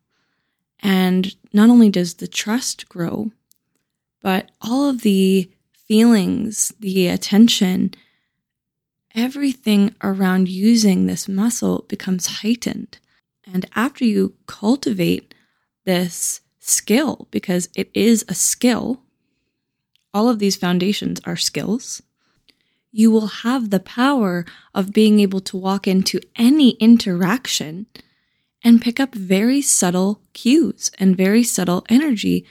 And 0.81 1.37
not 1.53 1.69
only 1.69 1.89
does 1.89 2.15
the 2.15 2.27
trust 2.27 2.89
grow, 2.89 3.31
but 4.21 4.51
all 4.59 4.89
of 4.89 5.03
the 5.03 5.49
feelings, 5.71 6.73
the 6.81 7.07
attention, 7.07 7.93
everything 9.15 9.95
around 10.03 10.49
using 10.49 11.05
this 11.05 11.29
muscle 11.29 11.85
becomes 11.87 12.41
heightened. 12.41 12.97
And 13.49 13.65
after 13.73 14.03
you 14.03 14.33
cultivate 14.47 15.33
this 15.85 16.41
skill, 16.67 17.27
because 17.31 17.69
it 17.75 17.89
is 17.93 18.25
a 18.27 18.33
skill, 18.33 19.01
all 20.13 20.29
of 20.29 20.39
these 20.39 20.55
foundations 20.55 21.19
are 21.25 21.35
skills, 21.35 22.01
you 22.91 23.11
will 23.11 23.27
have 23.27 23.69
the 23.69 23.79
power 23.79 24.45
of 24.73 24.93
being 24.93 25.19
able 25.19 25.41
to 25.41 25.57
walk 25.57 25.87
into 25.87 26.19
any 26.35 26.71
interaction 26.71 27.85
and 28.63 28.81
pick 28.81 28.99
up 28.99 29.13
very 29.13 29.61
subtle 29.61 30.21
cues 30.33 30.91
and 30.97 31.15
very 31.15 31.43
subtle 31.43 31.85
energy 31.89 32.45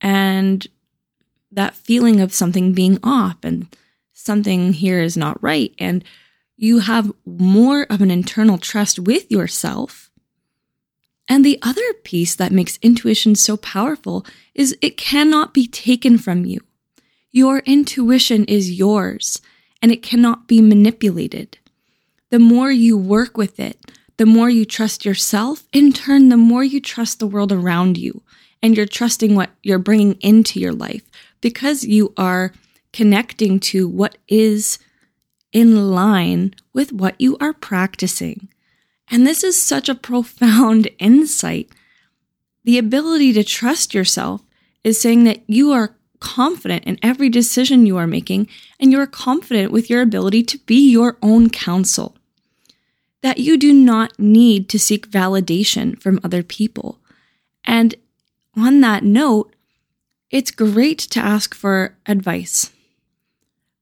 and 0.00 0.66
that 1.50 1.74
feeling 1.74 2.20
of 2.20 2.32
something 2.32 2.72
being 2.72 2.98
off 3.02 3.36
and 3.42 3.68
something 4.12 4.72
here 4.72 5.00
is 5.00 5.16
not 5.16 5.42
right. 5.42 5.74
And 5.78 6.04
you 6.56 6.78
have 6.78 7.12
more 7.26 7.86
of 7.90 8.00
an 8.00 8.10
internal 8.10 8.58
trust 8.58 8.98
with 8.98 9.30
yourself. 9.30 10.10
And 11.28 11.44
the 11.44 11.58
other 11.62 11.92
piece 12.04 12.34
that 12.34 12.52
makes 12.52 12.78
intuition 12.82 13.34
so 13.34 13.56
powerful 13.56 14.26
is 14.54 14.76
it 14.82 14.96
cannot 14.96 15.54
be 15.54 15.66
taken 15.66 16.18
from 16.18 16.44
you. 16.44 16.60
Your 17.30 17.60
intuition 17.60 18.44
is 18.44 18.72
yours 18.72 19.40
and 19.80 19.90
it 19.90 20.02
cannot 20.02 20.46
be 20.46 20.60
manipulated. 20.60 21.58
The 22.30 22.38
more 22.38 22.70
you 22.70 22.96
work 22.96 23.36
with 23.36 23.58
it, 23.60 23.78
the 24.16 24.26
more 24.26 24.50
you 24.50 24.64
trust 24.64 25.04
yourself, 25.04 25.64
in 25.72 25.92
turn, 25.92 26.28
the 26.28 26.36
more 26.36 26.62
you 26.62 26.80
trust 26.80 27.18
the 27.18 27.26
world 27.26 27.52
around 27.52 27.96
you 27.96 28.22
and 28.62 28.76
you're 28.76 28.86
trusting 28.86 29.34
what 29.34 29.50
you're 29.62 29.78
bringing 29.78 30.14
into 30.20 30.60
your 30.60 30.72
life 30.72 31.02
because 31.40 31.84
you 31.84 32.12
are 32.16 32.52
connecting 32.92 33.58
to 33.58 33.88
what 33.88 34.16
is 34.28 34.78
in 35.52 35.90
line 35.90 36.54
with 36.72 36.92
what 36.92 37.20
you 37.20 37.36
are 37.40 37.52
practicing. 37.52 38.48
And 39.10 39.26
this 39.26 39.44
is 39.44 39.60
such 39.60 39.88
a 39.88 39.94
profound 39.94 40.88
insight. 40.98 41.70
The 42.64 42.78
ability 42.78 43.32
to 43.34 43.44
trust 43.44 43.94
yourself 43.94 44.42
is 44.84 45.00
saying 45.00 45.24
that 45.24 45.42
you 45.46 45.72
are 45.72 45.96
confident 46.20 46.84
in 46.84 46.98
every 47.02 47.28
decision 47.28 47.84
you 47.84 47.96
are 47.96 48.06
making 48.06 48.48
and 48.78 48.92
you 48.92 49.00
are 49.00 49.06
confident 49.06 49.72
with 49.72 49.90
your 49.90 50.00
ability 50.00 50.44
to 50.44 50.58
be 50.58 50.90
your 50.90 51.18
own 51.20 51.50
counsel 51.50 52.16
that 53.22 53.38
you 53.38 53.56
do 53.56 53.72
not 53.72 54.18
need 54.18 54.68
to 54.68 54.78
seek 54.78 55.08
validation 55.08 55.98
from 56.00 56.20
other 56.22 56.42
people. 56.42 57.00
And 57.64 57.94
on 58.56 58.80
that 58.80 59.04
note, 59.04 59.54
it's 60.30 60.50
great 60.50 60.98
to 60.98 61.20
ask 61.20 61.54
for 61.54 61.96
advice. 62.06 62.70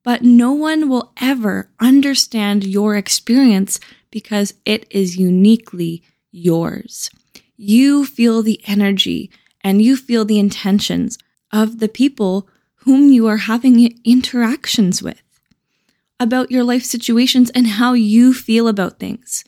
But 0.02 0.22
no 0.22 0.52
one 0.52 0.88
will 0.88 1.12
ever 1.20 1.70
understand 1.80 2.64
your 2.64 2.96
experience 2.96 3.80
because 4.10 4.54
it 4.64 4.86
is 4.90 5.16
uniquely 5.16 6.02
yours. 6.30 7.10
You 7.56 8.06
feel 8.06 8.42
the 8.42 8.60
energy 8.66 9.30
and 9.62 9.82
you 9.82 9.96
feel 9.96 10.24
the 10.24 10.38
intentions 10.38 11.18
of 11.52 11.78
the 11.78 11.88
people 11.88 12.48
whom 12.84 13.10
you 13.10 13.26
are 13.26 13.36
having 13.36 13.98
interactions 14.04 15.02
with 15.02 15.22
about 16.18 16.50
your 16.50 16.62
life 16.62 16.84
situations 16.84 17.50
and 17.50 17.66
how 17.66 17.94
you 17.94 18.34
feel 18.34 18.68
about 18.68 18.98
things. 18.98 19.44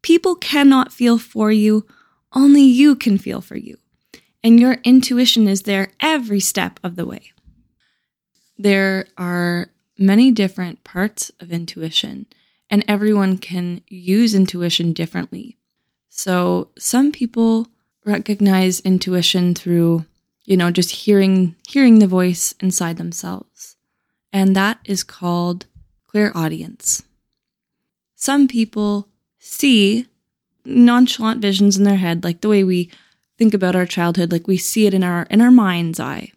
People 0.00 0.36
cannot 0.36 0.92
feel 0.92 1.18
for 1.18 1.50
you, 1.50 1.86
only 2.32 2.62
you 2.62 2.94
can 2.94 3.18
feel 3.18 3.40
for 3.40 3.56
you. 3.56 3.76
And 4.42 4.60
your 4.60 4.74
intuition 4.84 5.48
is 5.48 5.62
there 5.62 5.92
every 6.00 6.40
step 6.40 6.78
of 6.84 6.96
the 6.96 7.06
way. 7.06 7.32
There 8.58 9.06
are 9.18 9.70
many 9.98 10.30
different 10.30 10.84
parts 10.84 11.32
of 11.40 11.50
intuition, 11.50 12.26
and 12.74 12.84
everyone 12.88 13.38
can 13.38 13.82
use 13.86 14.34
intuition 14.34 14.92
differently. 14.92 15.56
So, 16.10 16.70
some 16.76 17.12
people 17.12 17.68
recognize 18.04 18.80
intuition 18.80 19.54
through, 19.54 20.06
you 20.44 20.56
know, 20.56 20.72
just 20.72 20.90
hearing 20.90 21.54
hearing 21.68 22.00
the 22.00 22.08
voice 22.08 22.52
inside 22.58 22.96
themselves. 22.96 23.76
And 24.32 24.56
that 24.56 24.80
is 24.84 25.04
called 25.04 25.66
clairaudience. 26.08 27.04
Some 28.16 28.48
people 28.48 29.06
see 29.38 30.08
nonchalant 30.64 31.40
visions 31.40 31.76
in 31.76 31.84
their 31.84 31.98
head, 31.98 32.24
like 32.24 32.40
the 32.40 32.48
way 32.48 32.64
we 32.64 32.90
think 33.38 33.54
about 33.54 33.76
our 33.76 33.86
childhood, 33.86 34.32
like 34.32 34.48
we 34.48 34.56
see 34.56 34.88
it 34.88 34.94
in 34.94 35.04
our 35.04 35.28
in 35.30 35.40
our 35.40 35.52
mind's 35.52 36.00
eye. 36.00 36.32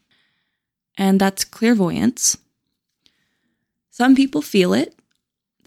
and 1.00 1.20
that's 1.20 1.44
clairvoyance. 1.46 2.38
Some 3.89 4.15
people 4.15 4.44
feel 4.44 4.74
it. 4.74 4.96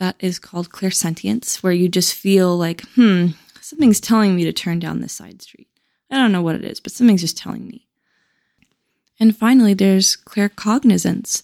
That 0.00 0.16
is 0.18 0.38
called 0.38 0.70
clairsentience, 0.70 1.62
where 1.62 1.74
you 1.74 1.88
just 1.88 2.14
feel 2.14 2.56
like, 2.56 2.80
hmm, 2.94 3.28
something's 3.60 4.00
telling 4.00 4.34
me 4.34 4.44
to 4.44 4.52
turn 4.52 4.78
down 4.78 5.00
this 5.00 5.12
side 5.12 5.42
street. 5.42 5.68
I 6.10 6.16
don't 6.16 6.32
know 6.32 6.40
what 6.40 6.56
it 6.56 6.64
is, 6.64 6.80
but 6.80 6.90
something's 6.90 7.20
just 7.20 7.36
telling 7.36 7.68
me. 7.68 7.86
And 9.20 9.36
finally, 9.36 9.74
there's 9.74 10.16
claircognizance, 10.16 11.42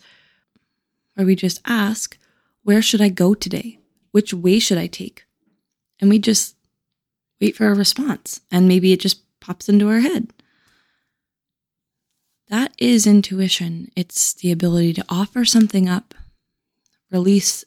where 1.14 1.26
we 1.26 1.36
just 1.36 1.60
ask, 1.66 2.16
where 2.62 2.80
should 2.80 3.02
I 3.02 3.10
go 3.10 3.34
today? 3.34 3.78
Which 4.10 4.32
way 4.32 4.58
should 4.58 4.78
I 4.78 4.86
take? 4.86 5.26
And 6.00 6.08
we 6.08 6.18
just 6.18 6.56
wait 7.38 7.56
for 7.56 7.68
a 7.68 7.74
response, 7.74 8.40
and 8.50 8.66
maybe 8.66 8.92
it 8.94 9.00
just 9.00 9.20
pops 9.38 9.68
into 9.68 9.88
our 9.88 10.00
head. 10.00 10.32
That 12.48 12.72
is 12.78 13.06
intuition. 13.06 13.90
It's 13.94 14.32
the 14.32 14.50
ability 14.50 14.94
to 14.94 15.04
offer 15.10 15.44
something 15.44 15.90
up, 15.90 16.14
release 17.10 17.62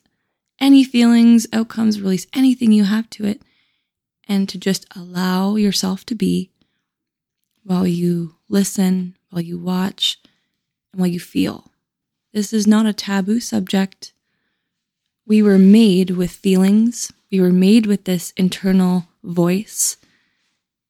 any 0.59 0.83
feelings, 0.83 1.47
outcomes, 1.53 2.01
release 2.01 2.27
anything 2.33 2.71
you 2.71 2.83
have 2.83 3.09
to 3.11 3.25
it, 3.25 3.41
and 4.27 4.47
to 4.49 4.57
just 4.57 4.85
allow 4.95 5.55
yourself 5.55 6.05
to 6.07 6.15
be 6.15 6.51
while 7.63 7.87
you 7.87 8.35
listen, 8.47 9.15
while 9.29 9.41
you 9.41 9.57
watch, 9.57 10.19
and 10.91 10.99
while 10.99 11.09
you 11.09 11.19
feel. 11.19 11.71
This 12.33 12.53
is 12.53 12.67
not 12.67 12.85
a 12.85 12.93
taboo 12.93 13.39
subject. 13.39 14.13
We 15.25 15.41
were 15.41 15.57
made 15.57 16.11
with 16.11 16.31
feelings, 16.31 17.11
we 17.31 17.39
were 17.39 17.53
made 17.53 17.85
with 17.85 18.05
this 18.05 18.31
internal 18.37 19.07
voice. 19.23 19.97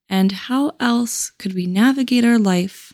And 0.08 0.32
how 0.32 0.74
else 0.80 1.30
could 1.32 1.54
we 1.54 1.68
navigate 1.68 2.26
our 2.26 2.40
life 2.40 2.94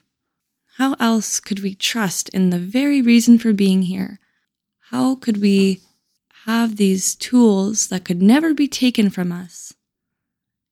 how 0.78 0.98
else 1.00 1.40
could 1.40 1.62
we 1.62 1.74
trust 1.74 2.28
in 2.30 2.50
the 2.50 2.60
very 2.60 3.02
reason 3.02 3.40
for 3.40 3.54
being 3.54 3.84
here? 3.84 4.20
How 4.90 5.16
could 5.16 5.38
we 5.38 5.80
have 6.46 6.76
these 6.76 7.16
tools 7.16 7.88
that 7.88 8.06
could 8.06 8.22
never 8.22 8.54
be 8.54 8.68
taken 8.68 9.10
from 9.10 9.32
us? 9.32 9.74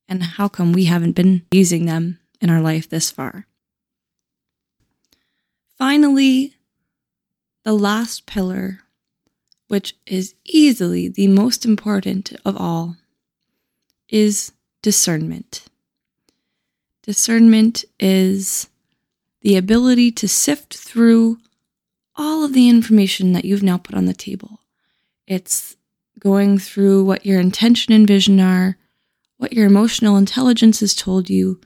And 0.08 0.22
how 0.22 0.46
come 0.46 0.72
we 0.72 0.84
haven't 0.84 1.16
been 1.16 1.42
using 1.50 1.86
them 1.86 2.20
in 2.40 2.48
our 2.48 2.60
life 2.60 2.88
this 2.88 3.10
far? 3.10 3.46
Finally, 5.76 6.54
the 7.64 7.72
last 7.72 8.24
pillar, 8.24 8.80
which 9.66 9.96
is 10.06 10.36
easily 10.44 11.08
the 11.08 11.26
most 11.26 11.64
important 11.64 12.32
of 12.44 12.56
all, 12.56 12.96
is 14.08 14.52
discernment. 14.80 15.64
Discernment 17.02 17.84
is 17.98 18.68
the 19.40 19.56
ability 19.56 20.12
to 20.12 20.28
sift 20.28 20.76
through 20.76 21.38
all 22.14 22.44
of 22.44 22.52
the 22.52 22.68
information 22.68 23.32
that 23.32 23.44
you've 23.44 23.62
now 23.62 23.76
put 23.76 23.96
on 23.96 24.04
the 24.04 24.14
table. 24.14 24.60
It's 25.26 25.76
going 26.18 26.58
through 26.58 27.04
what 27.04 27.26
your 27.26 27.40
intention 27.40 27.92
and 27.92 28.06
vision 28.06 28.40
are, 28.40 28.76
what 29.38 29.52
your 29.52 29.66
emotional 29.66 30.16
intelligence 30.16 30.80
has 30.80 30.94
told 30.94 31.28
you, 31.28 31.60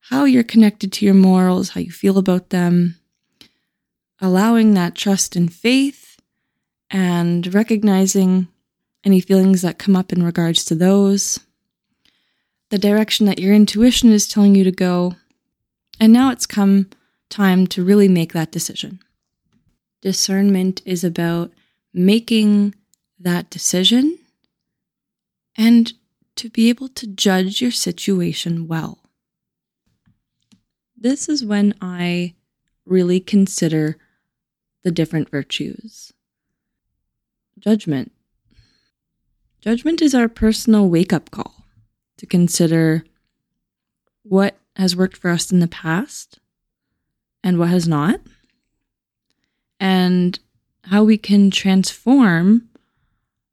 how 0.00 0.24
you're 0.24 0.42
connected 0.42 0.92
to 0.92 1.04
your 1.04 1.14
morals, 1.14 1.70
how 1.70 1.80
you 1.80 1.90
feel 1.90 2.18
about 2.18 2.50
them, 2.50 2.96
allowing 4.20 4.74
that 4.74 4.94
trust 4.94 5.36
and 5.36 5.52
faith, 5.52 6.18
and 6.90 7.52
recognizing 7.52 8.48
any 9.04 9.20
feelings 9.20 9.62
that 9.62 9.78
come 9.78 9.96
up 9.96 10.12
in 10.12 10.22
regards 10.22 10.64
to 10.64 10.74
those, 10.74 11.40
the 12.70 12.78
direction 12.78 13.26
that 13.26 13.38
your 13.38 13.54
intuition 13.54 14.10
is 14.10 14.28
telling 14.28 14.54
you 14.54 14.64
to 14.64 14.72
go, 14.72 15.14
and 16.00 16.12
now 16.12 16.30
it's 16.30 16.46
come 16.46 16.88
time 17.28 17.66
to 17.66 17.84
really 17.84 18.08
make 18.08 18.32
that 18.32 18.52
decision. 18.52 19.00
Discernment 20.02 20.82
is 20.84 21.04
about 21.04 21.52
making 21.96 22.74
that 23.18 23.48
decision 23.48 24.18
and 25.56 25.94
to 26.36 26.50
be 26.50 26.68
able 26.68 26.90
to 26.90 27.06
judge 27.06 27.62
your 27.62 27.70
situation 27.70 28.68
well. 28.68 28.98
This 30.94 31.26
is 31.26 31.42
when 31.42 31.74
I 31.80 32.34
really 32.84 33.18
consider 33.18 33.96
the 34.82 34.90
different 34.90 35.30
virtues. 35.30 36.12
Judgment. 37.58 38.12
Judgment 39.62 40.02
is 40.02 40.14
our 40.14 40.28
personal 40.28 40.90
wake 40.90 41.14
up 41.14 41.30
call 41.30 41.64
to 42.18 42.26
consider 42.26 43.04
what 44.22 44.58
has 44.76 44.94
worked 44.94 45.16
for 45.16 45.30
us 45.30 45.50
in 45.50 45.60
the 45.60 45.66
past 45.66 46.40
and 47.42 47.58
what 47.58 47.70
has 47.70 47.88
not, 47.88 48.20
and 49.80 50.38
how 50.86 51.04
we 51.04 51.18
can 51.18 51.50
transform 51.50 52.68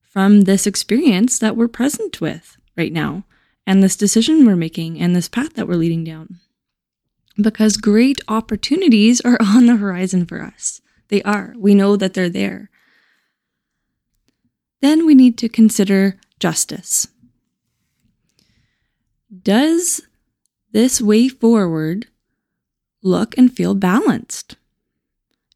from 0.01 0.41
this 0.41 0.67
experience 0.67 1.39
that 1.39 1.55
we're 1.55 1.67
present 1.67 2.21
with 2.21 2.57
right 2.77 2.93
now, 2.93 3.23
and 3.65 3.81
this 3.81 3.95
decision 3.95 4.45
we're 4.45 4.55
making, 4.55 4.99
and 4.99 5.15
this 5.15 5.27
path 5.27 5.53
that 5.53 5.67
we're 5.67 5.75
leading 5.75 6.03
down. 6.03 6.39
Because 7.35 7.77
great 7.77 8.21
opportunities 8.27 9.21
are 9.21 9.37
on 9.41 9.65
the 9.65 9.77
horizon 9.77 10.25
for 10.25 10.41
us. 10.41 10.81
They 11.09 11.23
are. 11.23 11.53
We 11.57 11.73
know 11.73 11.95
that 11.95 12.13
they're 12.13 12.29
there. 12.29 12.69
Then 14.81 15.05
we 15.05 15.15
need 15.15 15.37
to 15.39 15.49
consider 15.49 16.19
justice. 16.39 17.07
Does 19.41 20.01
this 20.71 21.01
way 21.01 21.29
forward 21.29 22.07
look 23.01 23.37
and 23.37 23.55
feel 23.55 23.73
balanced? 23.73 24.57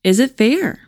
Is 0.04 0.20
it 0.20 0.38
fair? 0.38 0.87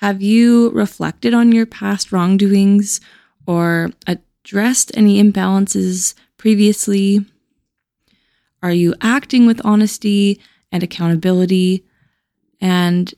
Have 0.00 0.22
you 0.22 0.70
reflected 0.70 1.34
on 1.34 1.50
your 1.50 1.66
past 1.66 2.12
wrongdoings 2.12 3.00
or 3.46 3.90
addressed 4.06 4.96
any 4.96 5.20
imbalances 5.20 6.14
previously? 6.36 7.24
Are 8.62 8.70
you 8.70 8.94
acting 9.00 9.44
with 9.44 9.64
honesty 9.64 10.40
and 10.70 10.84
accountability? 10.84 11.84
And 12.60 13.12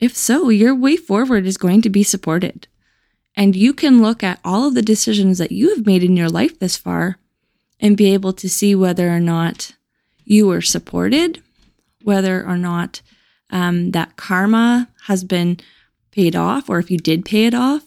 if 0.00 0.16
so, 0.16 0.48
your 0.48 0.74
way 0.74 0.96
forward 0.96 1.46
is 1.46 1.56
going 1.56 1.82
to 1.82 1.90
be 1.90 2.02
supported. 2.02 2.66
And 3.36 3.54
you 3.54 3.72
can 3.72 4.02
look 4.02 4.24
at 4.24 4.40
all 4.44 4.66
of 4.66 4.74
the 4.74 4.82
decisions 4.82 5.38
that 5.38 5.52
you 5.52 5.76
have 5.76 5.86
made 5.86 6.02
in 6.02 6.16
your 6.16 6.28
life 6.28 6.58
this 6.58 6.76
far 6.76 7.18
and 7.78 7.96
be 7.96 8.12
able 8.12 8.32
to 8.32 8.48
see 8.48 8.74
whether 8.74 9.08
or 9.08 9.20
not 9.20 9.76
you 10.24 10.48
were 10.48 10.60
supported, 10.60 11.40
whether 12.02 12.44
or 12.44 12.58
not 12.58 13.00
um, 13.50 13.92
that 13.92 14.16
karma 14.16 14.88
has 15.06 15.24
been 15.24 15.58
paid 16.10 16.34
off, 16.36 16.68
or 16.68 16.78
if 16.78 16.90
you 16.90 16.98
did 16.98 17.24
pay 17.24 17.46
it 17.46 17.54
off. 17.54 17.86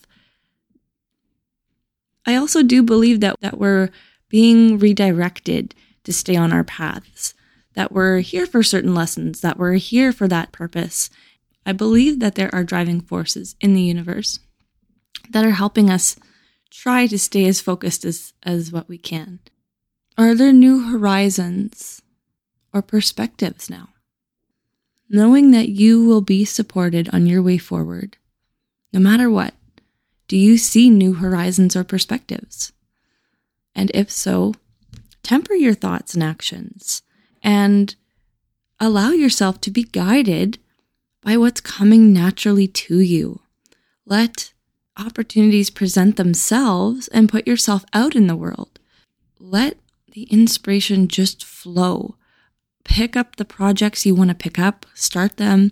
I 2.25 2.35
also 2.35 2.63
do 2.63 2.83
believe 2.83 3.19
that, 3.19 3.39
that 3.41 3.57
we're 3.57 3.89
being 4.29 4.77
redirected 4.77 5.75
to 6.03 6.13
stay 6.13 6.35
on 6.35 6.53
our 6.53 6.63
paths, 6.63 7.33
that 7.73 7.91
we're 7.91 8.19
here 8.19 8.45
for 8.45 8.63
certain 8.63 8.93
lessons, 8.93 9.41
that 9.41 9.57
we're 9.57 9.73
here 9.73 10.11
for 10.11 10.27
that 10.27 10.51
purpose. 10.51 11.09
I 11.65 11.73
believe 11.73 12.19
that 12.19 12.35
there 12.35 12.53
are 12.53 12.63
driving 12.63 13.01
forces 13.01 13.55
in 13.59 13.73
the 13.73 13.81
universe 13.81 14.39
that 15.29 15.45
are 15.45 15.51
helping 15.51 15.89
us 15.89 16.15
try 16.69 17.05
to 17.07 17.19
stay 17.19 17.45
as 17.47 17.61
focused 17.61 18.05
as, 18.05 18.33
as 18.43 18.71
what 18.71 18.87
we 18.87 18.97
can. 18.97 19.39
Are 20.17 20.33
there 20.35 20.53
new 20.53 20.89
horizons 20.89 22.01
or 22.73 22.81
perspectives 22.81 23.69
now? 23.69 23.89
Knowing 25.13 25.51
that 25.51 25.67
you 25.67 26.05
will 26.05 26.21
be 26.21 26.45
supported 26.45 27.09
on 27.11 27.25
your 27.25 27.41
way 27.41 27.57
forward, 27.57 28.15
no 28.93 28.99
matter 28.99 29.29
what, 29.29 29.53
do 30.29 30.37
you 30.37 30.57
see 30.57 30.89
new 30.89 31.15
horizons 31.15 31.75
or 31.75 31.83
perspectives? 31.83 32.71
And 33.75 33.91
if 33.93 34.09
so, 34.09 34.53
temper 35.21 35.53
your 35.53 35.73
thoughts 35.73 36.13
and 36.13 36.23
actions 36.23 37.01
and 37.43 37.93
allow 38.79 39.09
yourself 39.09 39.59
to 39.61 39.69
be 39.69 39.83
guided 39.83 40.59
by 41.21 41.35
what's 41.35 41.59
coming 41.59 42.13
naturally 42.13 42.67
to 42.67 43.01
you. 43.01 43.41
Let 44.05 44.53
opportunities 44.97 45.69
present 45.69 46.15
themselves 46.15 47.09
and 47.09 47.27
put 47.27 47.45
yourself 47.45 47.83
out 47.91 48.15
in 48.15 48.27
the 48.27 48.35
world. 48.37 48.79
Let 49.41 49.77
the 50.13 50.23
inspiration 50.23 51.09
just 51.09 51.43
flow. 51.43 52.15
Pick 52.83 53.15
up 53.15 53.35
the 53.35 53.45
projects 53.45 54.05
you 54.05 54.15
want 54.15 54.29
to 54.29 54.35
pick 54.35 54.59
up, 54.59 54.85
start 54.93 55.37
them. 55.37 55.71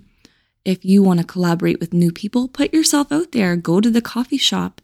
If 0.66 0.86
you 0.86 1.02
want 1.02 1.20
to 1.20 1.26
collaborate 1.26 1.80
with 1.80 1.94
new 1.94 2.12
people, 2.12 2.48
put 2.48 2.74
yourself 2.74 3.12
out 3.12 3.32
there, 3.32 3.56
go 3.56 3.82
to 3.82 3.90
the 3.90 4.02
coffee 4.02 4.38
shop. 4.38 4.82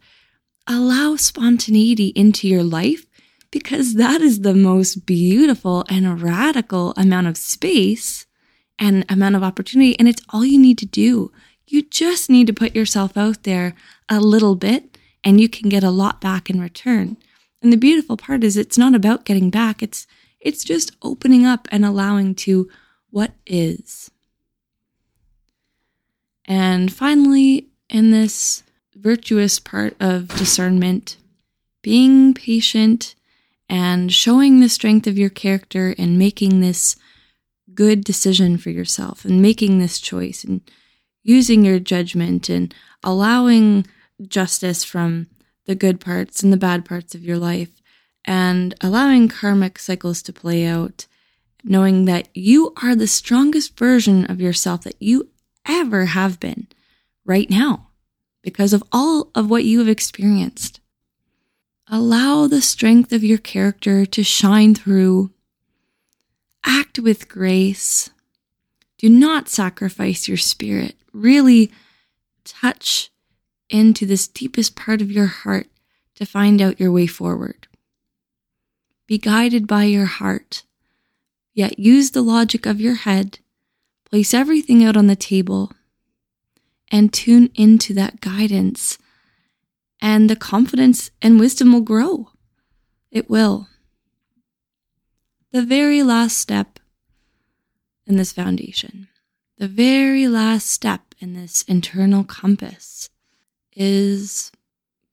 Allow 0.68 1.16
spontaneity 1.16 2.08
into 2.16 2.48
your 2.48 2.64
life 2.64 3.06
because 3.52 3.94
that 3.94 4.22
is 4.22 4.42
the 4.42 4.56
most 4.56 5.06
beautiful 5.06 5.86
and 5.88 6.22
radical 6.22 6.94
amount 6.98 7.28
of 7.28 7.38
space 7.38 8.26
and 8.80 9.06
amount 9.08 9.36
of 9.36 9.44
opportunity. 9.44 9.98
And 10.00 10.08
it's 10.08 10.24
all 10.30 10.44
you 10.44 10.60
need 10.60 10.78
to 10.80 10.86
do. 10.86 11.32
You 11.68 11.84
just 11.84 12.30
need 12.30 12.48
to 12.48 12.54
put 12.54 12.76
yourself 12.76 13.16
out 13.16 13.44
there 13.44 13.76
a 14.10 14.20
little 14.20 14.56
bit 14.56 14.98
and 15.24 15.40
you 15.40 15.50
can 15.50 15.70
get 15.70 15.84
a 15.84 15.90
lot 15.90 16.20
back 16.22 16.50
in 16.50 16.60
return. 16.60 17.18
And 17.62 17.72
the 17.72 17.78
beautiful 17.78 18.18
part 18.18 18.44
is 18.44 18.58
it's 18.58 18.78
not 18.78 18.94
about 18.94 19.26
getting 19.26 19.50
back. 19.50 19.82
It's 19.82 20.06
it's 20.46 20.64
just 20.64 20.96
opening 21.02 21.44
up 21.44 21.68
and 21.72 21.84
allowing 21.84 22.36
to 22.36 22.70
what 23.10 23.32
is. 23.48 24.12
And 26.46 26.94
finally, 26.94 27.68
in 27.90 28.12
this 28.12 28.62
virtuous 28.96 29.60
part 29.60 29.96
of 30.00 30.28
discernment, 30.38 31.18
being 31.82 32.36
patient 32.36 33.16
and 33.68 34.14
showing 34.14 34.60
the 34.60 34.70
strength 34.70 35.08
of 35.08 35.18
your 35.18 35.32
character 35.32 35.96
and 35.98 36.20
making 36.20 36.62
this 36.62 36.96
good 37.74 38.04
decision 38.04 38.58
for 38.58 38.70
yourself 38.70 39.26
and 39.26 39.42
making 39.42 39.80
this 39.80 40.00
choice 40.00 40.44
and 40.44 40.62
using 41.24 41.66
your 41.66 41.80
judgment 41.80 42.50
and 42.50 42.74
allowing 43.04 43.86
justice 44.28 44.84
from 44.84 45.26
the 45.66 45.76
good 45.76 46.00
parts 46.00 46.44
and 46.44 46.54
the 46.54 46.58
bad 46.58 46.86
parts 46.86 47.16
of 47.16 47.24
your 47.24 47.38
life 47.38 47.82
and 48.26 48.74
allowing 48.82 49.30
karmic 49.30 49.80
cycles 49.80 50.22
to 50.24 50.34
play 50.34 50.66
out, 50.66 51.06
knowing 51.64 52.06
that 52.06 52.28
you 52.34 52.74
are 52.84 52.96
the 52.96 53.08
strongest 53.08 53.78
version 53.78 54.26
of 54.26 54.42
yourself 54.42 54.84
that 54.84 55.02
you 55.02 55.30
ever 55.66 56.06
have 56.08 56.40
been 56.40 56.68
right 57.24 57.50
now 57.50 57.88
because 58.42 58.74
of 58.74 58.84
all 58.92 59.30
of 59.34 59.50
what 59.50 59.64
you 59.64 59.80
have 59.80 59.88
experienced. 59.88 60.80
Allow 61.88 62.48
the 62.48 62.62
strength 62.62 63.14
of 63.14 63.24
your 63.24 63.38
character 63.38 64.06
to 64.08 64.24
shine 64.24 64.74
through. 64.74 65.32
Act 66.64 66.98
with 66.98 67.30
grace. 67.30 68.10
Do 68.98 69.10
not 69.10 69.50
sacrifice 69.50 70.28
your 70.28 70.38
spirit. 70.38 70.96
Really 71.14 71.72
touch 72.44 73.12
into 73.70 74.06
this 74.06 74.28
deepest 74.28 74.76
part 74.76 75.02
of 75.02 75.12
your 75.12 75.28
heart 75.28 75.68
to 76.16 76.26
find 76.26 76.62
out 76.62 76.80
your 76.80 76.92
way 76.92 77.08
forward. 77.08 77.65
Be 79.08 79.18
guided 79.18 79.68
by 79.68 79.84
your 79.84 80.06
heart, 80.06 80.64
yet 81.54 81.78
use 81.78 82.12
the 82.12 82.24
logic 82.24 82.66
of 82.66 82.82
your 82.82 82.96
head, 82.96 83.40
place 84.04 84.34
everything 84.34 84.84
out 84.84 84.98
on 84.98 85.08
the 85.08 85.16
table, 85.16 85.72
and 86.92 87.14
tune 87.14 87.50
into 87.56 87.94
that 87.94 88.20
guidance, 88.22 88.98
and 90.02 90.30
the 90.30 90.36
confidence 90.36 91.12
and 91.22 91.40
wisdom 91.40 91.72
will 91.72 91.82
grow. 91.82 92.30
It 93.12 93.30
will. 93.30 93.68
The 95.52 95.64
very 95.64 96.04
last 96.04 96.38
step 96.38 96.80
in 98.06 98.18
this 98.18 98.34
foundation, 98.34 99.08
the 99.58 99.68
very 99.68 100.28
last 100.28 100.68
step 100.70 101.16
in 101.20 101.34
this 101.34 101.62
internal 101.64 102.24
compass 102.24 103.10
is 103.74 104.52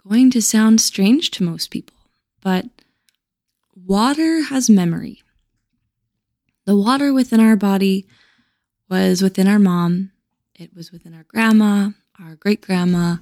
going 0.06 0.30
to 0.30 0.42
sound 0.42 0.80
strange 0.80 1.30
to 1.32 1.44
most 1.44 1.70
people, 1.70 1.96
but 2.40 2.66
water 3.86 4.42
has 4.42 4.70
memory. 4.70 5.22
The 6.64 6.76
water 6.76 7.12
within 7.12 7.40
our 7.40 7.56
body 7.56 8.06
was 8.88 9.22
within 9.22 9.48
our 9.48 9.58
mom, 9.58 10.12
it 10.54 10.74
was 10.74 10.92
within 10.92 11.14
our 11.14 11.24
grandma, 11.24 11.90
our 12.22 12.36
great 12.36 12.60
grandma. 12.60 13.16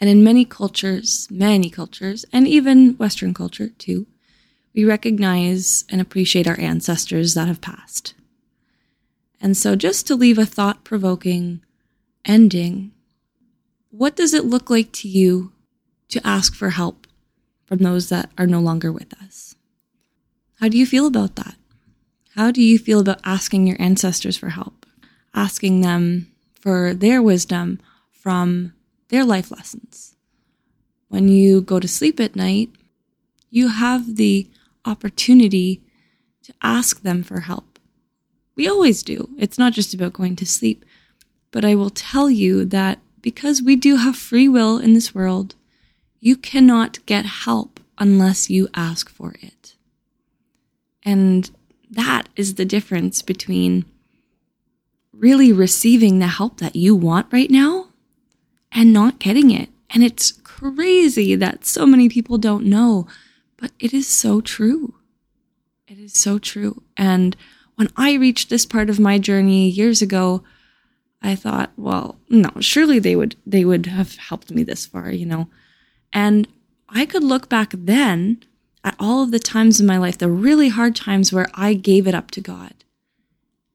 And 0.00 0.10
in 0.10 0.24
many 0.24 0.44
cultures, 0.44 1.28
many 1.30 1.70
cultures, 1.70 2.24
and 2.32 2.46
even 2.48 2.96
Western 2.96 3.32
culture 3.32 3.68
too, 3.68 4.06
we 4.74 4.84
recognize 4.84 5.84
and 5.90 6.00
appreciate 6.00 6.46
our 6.46 6.58
ancestors 6.60 7.34
that 7.34 7.48
have 7.48 7.60
passed. 7.60 8.14
And 9.40 9.56
so, 9.56 9.76
just 9.76 10.06
to 10.06 10.14
leave 10.14 10.38
a 10.38 10.46
thought 10.46 10.84
provoking 10.84 11.62
ending, 12.24 12.92
what 13.90 14.16
does 14.16 14.34
it 14.34 14.44
look 14.44 14.68
like 14.68 14.92
to 14.92 15.08
you 15.08 15.52
to 16.08 16.26
ask 16.26 16.54
for 16.54 16.70
help 16.70 17.05
from 17.66 17.78
those 17.78 18.08
that 18.08 18.30
are 18.38 18.46
no 18.46 18.60
longer 18.60 18.90
with 18.90 19.12
us? 19.22 19.54
How 20.60 20.68
do 20.68 20.78
you 20.78 20.86
feel 20.86 21.06
about 21.06 21.36
that? 21.36 21.56
How 22.34 22.50
do 22.50 22.62
you 22.62 22.78
feel 22.78 23.00
about 23.00 23.20
asking 23.24 23.66
your 23.66 23.76
ancestors 23.80 24.36
for 24.36 24.50
help? 24.50 24.86
Asking 25.34 25.82
them 25.82 26.32
for 26.54 26.94
their 26.94 27.20
wisdom 27.20 27.80
from 28.10 28.72
their 29.08 29.24
life 29.24 29.50
lessons. 29.50 30.16
When 31.08 31.28
you 31.28 31.60
go 31.60 31.78
to 31.78 31.88
sleep 31.88 32.18
at 32.20 32.36
night, 32.36 32.70
you 33.50 33.68
have 33.68 34.16
the 34.16 34.48
opportunity 34.84 35.82
to 36.42 36.54
ask 36.62 37.02
them 37.02 37.22
for 37.22 37.40
help. 37.40 37.78
We 38.54 38.68
always 38.68 39.02
do. 39.02 39.30
It's 39.38 39.58
not 39.58 39.72
just 39.72 39.92
about 39.94 40.12
going 40.12 40.36
to 40.36 40.46
sleep. 40.46 40.84
But 41.50 41.64
I 41.64 41.74
will 41.74 41.90
tell 41.90 42.30
you 42.30 42.64
that 42.66 42.98
because 43.22 43.62
we 43.62 43.76
do 43.76 43.96
have 43.96 44.16
free 44.16 44.48
will 44.48 44.78
in 44.78 44.94
this 44.94 45.14
world, 45.14 45.54
you 46.20 46.36
cannot 46.36 47.04
get 47.06 47.24
help 47.26 47.80
unless 47.98 48.50
you 48.50 48.68
ask 48.74 49.08
for 49.08 49.34
it. 49.40 49.74
And 51.02 51.50
that 51.90 52.28
is 52.36 52.54
the 52.54 52.64
difference 52.64 53.22
between 53.22 53.84
really 55.12 55.52
receiving 55.52 56.18
the 56.18 56.26
help 56.26 56.58
that 56.58 56.76
you 56.76 56.94
want 56.94 57.26
right 57.32 57.50
now 57.50 57.88
and 58.72 58.92
not 58.92 59.18
getting 59.18 59.50
it. 59.50 59.70
And 59.90 60.02
it's 60.02 60.32
crazy 60.32 61.34
that 61.36 61.64
so 61.64 61.86
many 61.86 62.08
people 62.08 62.38
don't 62.38 62.66
know, 62.66 63.06
but 63.56 63.70
it 63.78 63.94
is 63.94 64.06
so 64.08 64.40
true. 64.40 64.94
It 65.86 65.98
is 65.98 66.12
so 66.12 66.38
true. 66.38 66.82
And 66.96 67.36
when 67.76 67.88
I 67.96 68.14
reached 68.14 68.50
this 68.50 68.66
part 68.66 68.90
of 68.90 68.98
my 68.98 69.18
journey 69.18 69.68
years 69.68 70.02
ago, 70.02 70.42
I 71.22 71.34
thought, 71.34 71.72
well, 71.76 72.18
no, 72.28 72.50
surely 72.60 72.98
they 72.98 73.16
would 73.16 73.36
they 73.46 73.64
would 73.64 73.86
have 73.86 74.16
helped 74.16 74.50
me 74.50 74.64
this 74.64 74.86
far, 74.86 75.10
you 75.10 75.26
know. 75.26 75.48
And 76.16 76.48
I 76.88 77.04
could 77.04 77.22
look 77.22 77.50
back 77.50 77.74
then 77.76 78.42
at 78.82 78.96
all 78.98 79.22
of 79.22 79.32
the 79.32 79.38
times 79.38 79.80
in 79.80 79.86
my 79.86 79.98
life, 79.98 80.16
the 80.16 80.30
really 80.30 80.70
hard 80.70 80.96
times 80.96 81.30
where 81.30 81.46
I 81.52 81.74
gave 81.74 82.06
it 82.06 82.14
up 82.14 82.30
to 82.30 82.40
God. 82.40 82.72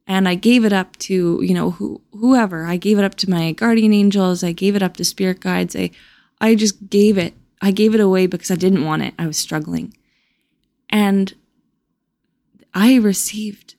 And 0.08 0.28
I 0.28 0.34
gave 0.34 0.66
it 0.66 0.74
up 0.74 0.98
to, 0.98 1.40
you 1.44 1.54
know, 1.54 1.70
who, 1.70 2.02
whoever. 2.14 2.66
I 2.66 2.78
gave 2.78 2.98
it 2.98 3.06
up 3.06 3.14
to 3.16 3.30
my 3.30 3.52
guardian 3.52 3.94
angels. 3.94 4.44
I 4.44 4.54
gave 4.54 4.76
it 4.76 4.82
up 4.82 4.98
to 4.98 5.06
spirit 5.06 5.40
guides. 5.40 5.76
I, 5.76 5.92
I 6.42 6.56
just 6.56 6.90
gave 6.90 7.16
it. 7.20 7.36
I 7.62 7.70
gave 7.70 7.94
it 7.94 8.02
away 8.02 8.26
because 8.26 8.50
I 8.50 8.56
didn't 8.56 8.86
want 8.86 9.04
it. 9.04 9.14
I 9.20 9.28
was 9.28 9.38
struggling. 9.38 9.96
And 10.90 11.36
I 12.74 12.96
received 12.96 13.76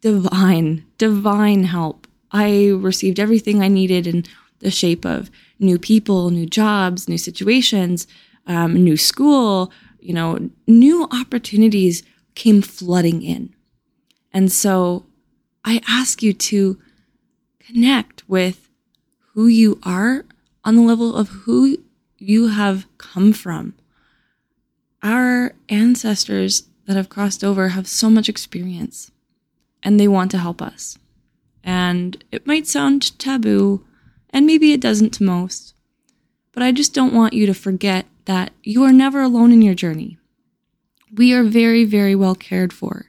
divine, 0.00 0.86
divine 0.98 1.64
help 1.64 2.06
I 2.32 2.68
received 2.68 3.20
everything 3.20 3.62
I 3.62 3.68
needed 3.68 4.06
in 4.06 4.24
the 4.62 4.70
shape 4.70 5.04
of 5.04 5.30
new 5.58 5.78
people, 5.78 6.30
new 6.30 6.46
jobs, 6.46 7.08
new 7.08 7.18
situations, 7.18 8.06
um, 8.46 8.74
new 8.74 8.96
school, 8.96 9.70
you 10.00 10.14
know, 10.14 10.50
new 10.66 11.04
opportunities 11.12 12.02
came 12.34 12.62
flooding 12.62 13.22
in. 13.22 13.54
And 14.32 14.50
so 14.50 15.04
I 15.64 15.80
ask 15.86 16.22
you 16.22 16.32
to 16.32 16.78
connect 17.60 18.28
with 18.28 18.68
who 19.34 19.46
you 19.46 19.78
are 19.82 20.24
on 20.64 20.76
the 20.76 20.82
level 20.82 21.14
of 21.14 21.28
who 21.28 21.78
you 22.18 22.48
have 22.48 22.86
come 22.98 23.32
from. 23.32 23.74
Our 25.02 25.54
ancestors 25.68 26.68
that 26.86 26.96
have 26.96 27.08
crossed 27.08 27.42
over 27.42 27.70
have 27.70 27.86
so 27.86 28.10
much 28.10 28.28
experience 28.28 29.10
and 29.82 29.98
they 29.98 30.08
want 30.08 30.30
to 30.32 30.38
help 30.38 30.62
us. 30.62 30.98
And 31.64 32.22
it 32.32 32.46
might 32.46 32.66
sound 32.66 33.18
taboo, 33.18 33.84
and 34.32 34.46
maybe 34.46 34.72
it 34.72 34.80
doesn't 34.80 35.10
to 35.14 35.24
most, 35.24 35.74
but 36.52 36.62
I 36.62 36.72
just 36.72 36.94
don't 36.94 37.14
want 37.14 37.34
you 37.34 37.46
to 37.46 37.54
forget 37.54 38.06
that 38.24 38.52
you 38.62 38.84
are 38.84 38.92
never 38.92 39.20
alone 39.20 39.52
in 39.52 39.62
your 39.62 39.74
journey. 39.74 40.18
We 41.14 41.32
are 41.32 41.42
very, 41.42 41.84
very 41.84 42.14
well 42.14 42.34
cared 42.34 42.72
for. 42.72 43.06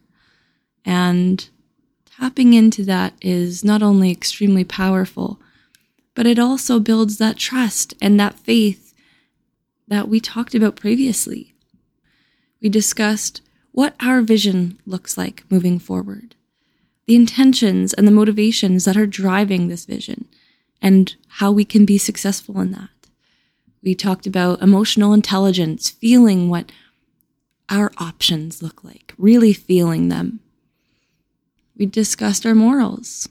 And 0.84 1.48
tapping 2.18 2.54
into 2.54 2.84
that 2.86 3.14
is 3.22 3.64
not 3.64 3.82
only 3.82 4.12
extremely 4.12 4.64
powerful, 4.64 5.40
but 6.16 6.28
it 6.28 6.40
also 6.40 6.80
builds 6.80 7.18
that 7.18 7.38
trust 7.38 7.94
and 8.02 8.20
that 8.20 8.40
faith 8.40 8.94
that 9.88 10.08
we 10.08 10.20
talked 10.20 10.56
about 10.56 10.76
previously. 10.76 11.54
We 12.62 12.70
discussed 12.70 13.42
what 13.72 13.96
our 14.00 14.22
vision 14.22 14.80
looks 14.86 15.18
like 15.18 15.44
moving 15.50 15.80
forward 15.80 16.36
the 17.06 17.16
intentions 17.16 17.94
and 17.94 18.08
the 18.08 18.12
motivations 18.12 18.86
that 18.86 18.96
are 18.96 19.06
driving 19.06 19.68
this 19.68 19.84
vision 19.84 20.26
and 20.84 21.16
how 21.40 21.52
we 21.52 21.64
can 21.64 21.86
be 21.86 21.98
successful 21.98 22.60
in 22.60 22.72
that. 22.74 22.90
We 23.82 23.96
talked 23.96 24.28
about 24.28 24.62
emotional 24.62 25.14
intelligence, 25.14 25.90
feeling 25.90 26.50
what 26.50 26.72
our 27.70 27.92
options 27.98 28.62
look 28.62 28.84
like, 28.84 29.14
really 29.18 29.54
feeling 29.54 30.10
them. 30.10 30.42
We 31.78 31.86
discussed 31.86 32.46
our 32.46 32.54
morals. 32.54 33.30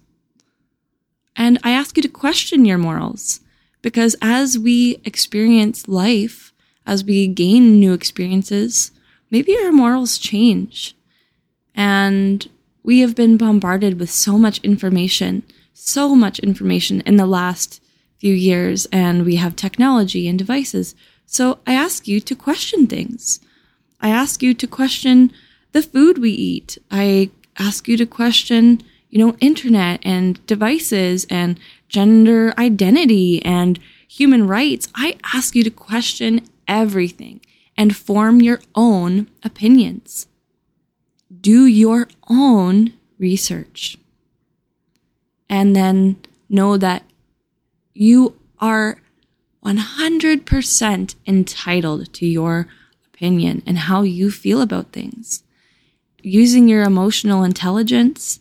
And 1.36 1.58
I 1.62 1.70
ask 1.72 1.96
you 1.96 2.02
to 2.02 2.08
question 2.08 2.64
your 2.64 2.78
morals 2.78 3.40
because 3.82 4.16
as 4.22 4.58
we 4.58 5.00
experience 5.04 5.88
life, 5.88 6.52
as 6.86 7.04
we 7.04 7.26
gain 7.28 7.78
new 7.78 7.92
experiences, 7.92 8.92
maybe 9.30 9.56
our 9.58 9.72
morals 9.72 10.18
change. 10.18 10.96
And 11.74 12.48
we 12.82 13.00
have 13.00 13.14
been 13.14 13.36
bombarded 13.36 14.00
with 14.00 14.10
so 14.10 14.38
much 14.38 14.58
information, 14.58 15.42
so 15.82 16.14
much 16.14 16.38
information 16.38 17.00
in 17.02 17.16
the 17.16 17.26
last 17.26 17.82
few 18.18 18.34
years, 18.34 18.86
and 18.92 19.24
we 19.24 19.36
have 19.36 19.56
technology 19.56 20.28
and 20.28 20.38
devices. 20.38 20.94
So 21.26 21.58
I 21.66 21.74
ask 21.74 22.06
you 22.06 22.20
to 22.20 22.34
question 22.34 22.86
things. 22.86 23.40
I 24.00 24.10
ask 24.10 24.42
you 24.42 24.54
to 24.54 24.66
question 24.66 25.32
the 25.72 25.82
food 25.82 26.18
we 26.18 26.30
eat. 26.30 26.78
I 26.90 27.30
ask 27.58 27.88
you 27.88 27.96
to 27.96 28.06
question 28.06 28.82
you 29.12 29.18
know, 29.18 29.36
internet 29.40 30.00
and 30.04 30.44
devices 30.46 31.26
and 31.28 31.60
gender 31.86 32.54
identity 32.56 33.44
and 33.44 33.78
human 34.08 34.48
rights. 34.48 34.88
I 34.94 35.18
ask 35.34 35.54
you 35.54 35.62
to 35.64 35.70
question 35.70 36.48
everything 36.66 37.42
and 37.76 37.94
form 37.94 38.40
your 38.40 38.60
own 38.74 39.28
opinions. 39.44 40.26
Do 41.42 41.66
your 41.66 42.08
own 42.28 42.94
research. 43.18 43.98
And 45.52 45.76
then 45.76 46.16
know 46.48 46.78
that 46.78 47.04
you 47.92 48.40
are 48.58 48.96
100% 49.62 51.14
entitled 51.26 52.12
to 52.14 52.26
your 52.26 52.68
opinion 53.06 53.62
and 53.66 53.76
how 53.76 54.00
you 54.00 54.30
feel 54.30 54.62
about 54.62 54.92
things. 54.92 55.44
Using 56.22 56.68
your 56.68 56.84
emotional 56.84 57.44
intelligence, 57.44 58.40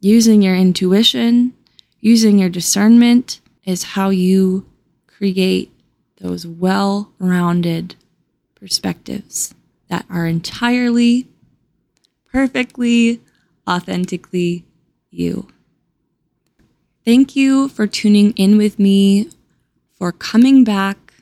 using 0.00 0.40
your 0.40 0.54
intuition, 0.54 1.52
using 1.98 2.38
your 2.38 2.48
discernment 2.48 3.40
is 3.64 3.82
how 3.82 4.10
you 4.10 4.70
create 5.08 5.72
those 6.18 6.46
well 6.46 7.10
rounded 7.18 7.96
perspectives 8.54 9.52
that 9.88 10.06
are 10.08 10.28
entirely, 10.28 11.26
perfectly, 12.30 13.20
authentically 13.68 14.64
you. 15.10 15.48
Thank 17.08 17.34
you 17.34 17.68
for 17.68 17.86
tuning 17.86 18.32
in 18.32 18.58
with 18.58 18.78
me, 18.78 19.30
for 19.96 20.12
coming 20.12 20.62
back, 20.62 21.14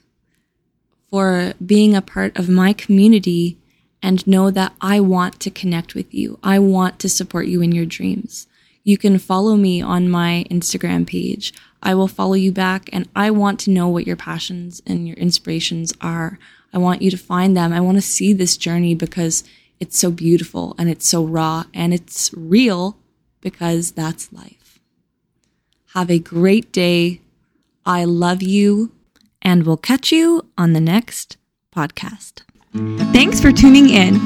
for 1.08 1.54
being 1.64 1.94
a 1.94 2.02
part 2.02 2.36
of 2.36 2.48
my 2.48 2.72
community, 2.72 3.56
and 4.02 4.26
know 4.26 4.50
that 4.50 4.72
I 4.80 4.98
want 4.98 5.38
to 5.38 5.48
connect 5.48 5.94
with 5.94 6.12
you. 6.12 6.40
I 6.42 6.58
want 6.58 6.98
to 6.98 7.08
support 7.08 7.46
you 7.46 7.62
in 7.62 7.70
your 7.70 7.86
dreams. 7.86 8.48
You 8.82 8.98
can 8.98 9.16
follow 9.20 9.54
me 9.54 9.80
on 9.80 10.10
my 10.10 10.44
Instagram 10.50 11.06
page. 11.06 11.54
I 11.80 11.94
will 11.94 12.08
follow 12.08 12.34
you 12.34 12.50
back, 12.50 12.90
and 12.92 13.08
I 13.14 13.30
want 13.30 13.60
to 13.60 13.70
know 13.70 13.86
what 13.86 14.08
your 14.08 14.16
passions 14.16 14.82
and 14.88 15.06
your 15.06 15.16
inspirations 15.18 15.92
are. 16.00 16.40
I 16.72 16.78
want 16.78 17.00
you 17.00 17.12
to 17.12 17.16
find 17.16 17.56
them. 17.56 17.72
I 17.72 17.78
want 17.78 17.96
to 17.96 18.02
see 18.02 18.32
this 18.32 18.56
journey 18.56 18.96
because 18.96 19.44
it's 19.78 19.96
so 19.96 20.10
beautiful 20.10 20.74
and 20.78 20.90
it's 20.90 21.06
so 21.06 21.24
raw 21.24 21.62
and 21.72 21.94
it's 21.94 22.34
real 22.34 22.98
because 23.40 23.92
that's 23.92 24.32
life. 24.32 24.55
Have 25.96 26.10
a 26.10 26.18
great 26.18 26.72
day. 26.72 27.22
I 27.86 28.04
love 28.04 28.42
you, 28.42 28.92
and 29.40 29.64
we'll 29.64 29.78
catch 29.78 30.12
you 30.12 30.46
on 30.58 30.74
the 30.74 30.80
next 30.80 31.38
podcast. 31.74 32.42
Thanks 33.14 33.40
for 33.40 33.50
tuning 33.50 33.88
in, 33.88 34.16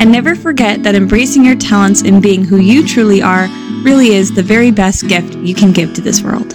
and 0.00 0.10
never 0.10 0.34
forget 0.34 0.82
that 0.82 0.96
embracing 0.96 1.44
your 1.44 1.54
talents 1.54 2.02
and 2.02 2.20
being 2.20 2.42
who 2.44 2.56
you 2.56 2.84
truly 2.84 3.22
are 3.22 3.46
really 3.84 4.08
is 4.08 4.34
the 4.34 4.42
very 4.42 4.72
best 4.72 5.06
gift 5.06 5.36
you 5.36 5.54
can 5.54 5.70
give 5.70 5.94
to 5.94 6.00
this 6.00 6.20
world. 6.20 6.52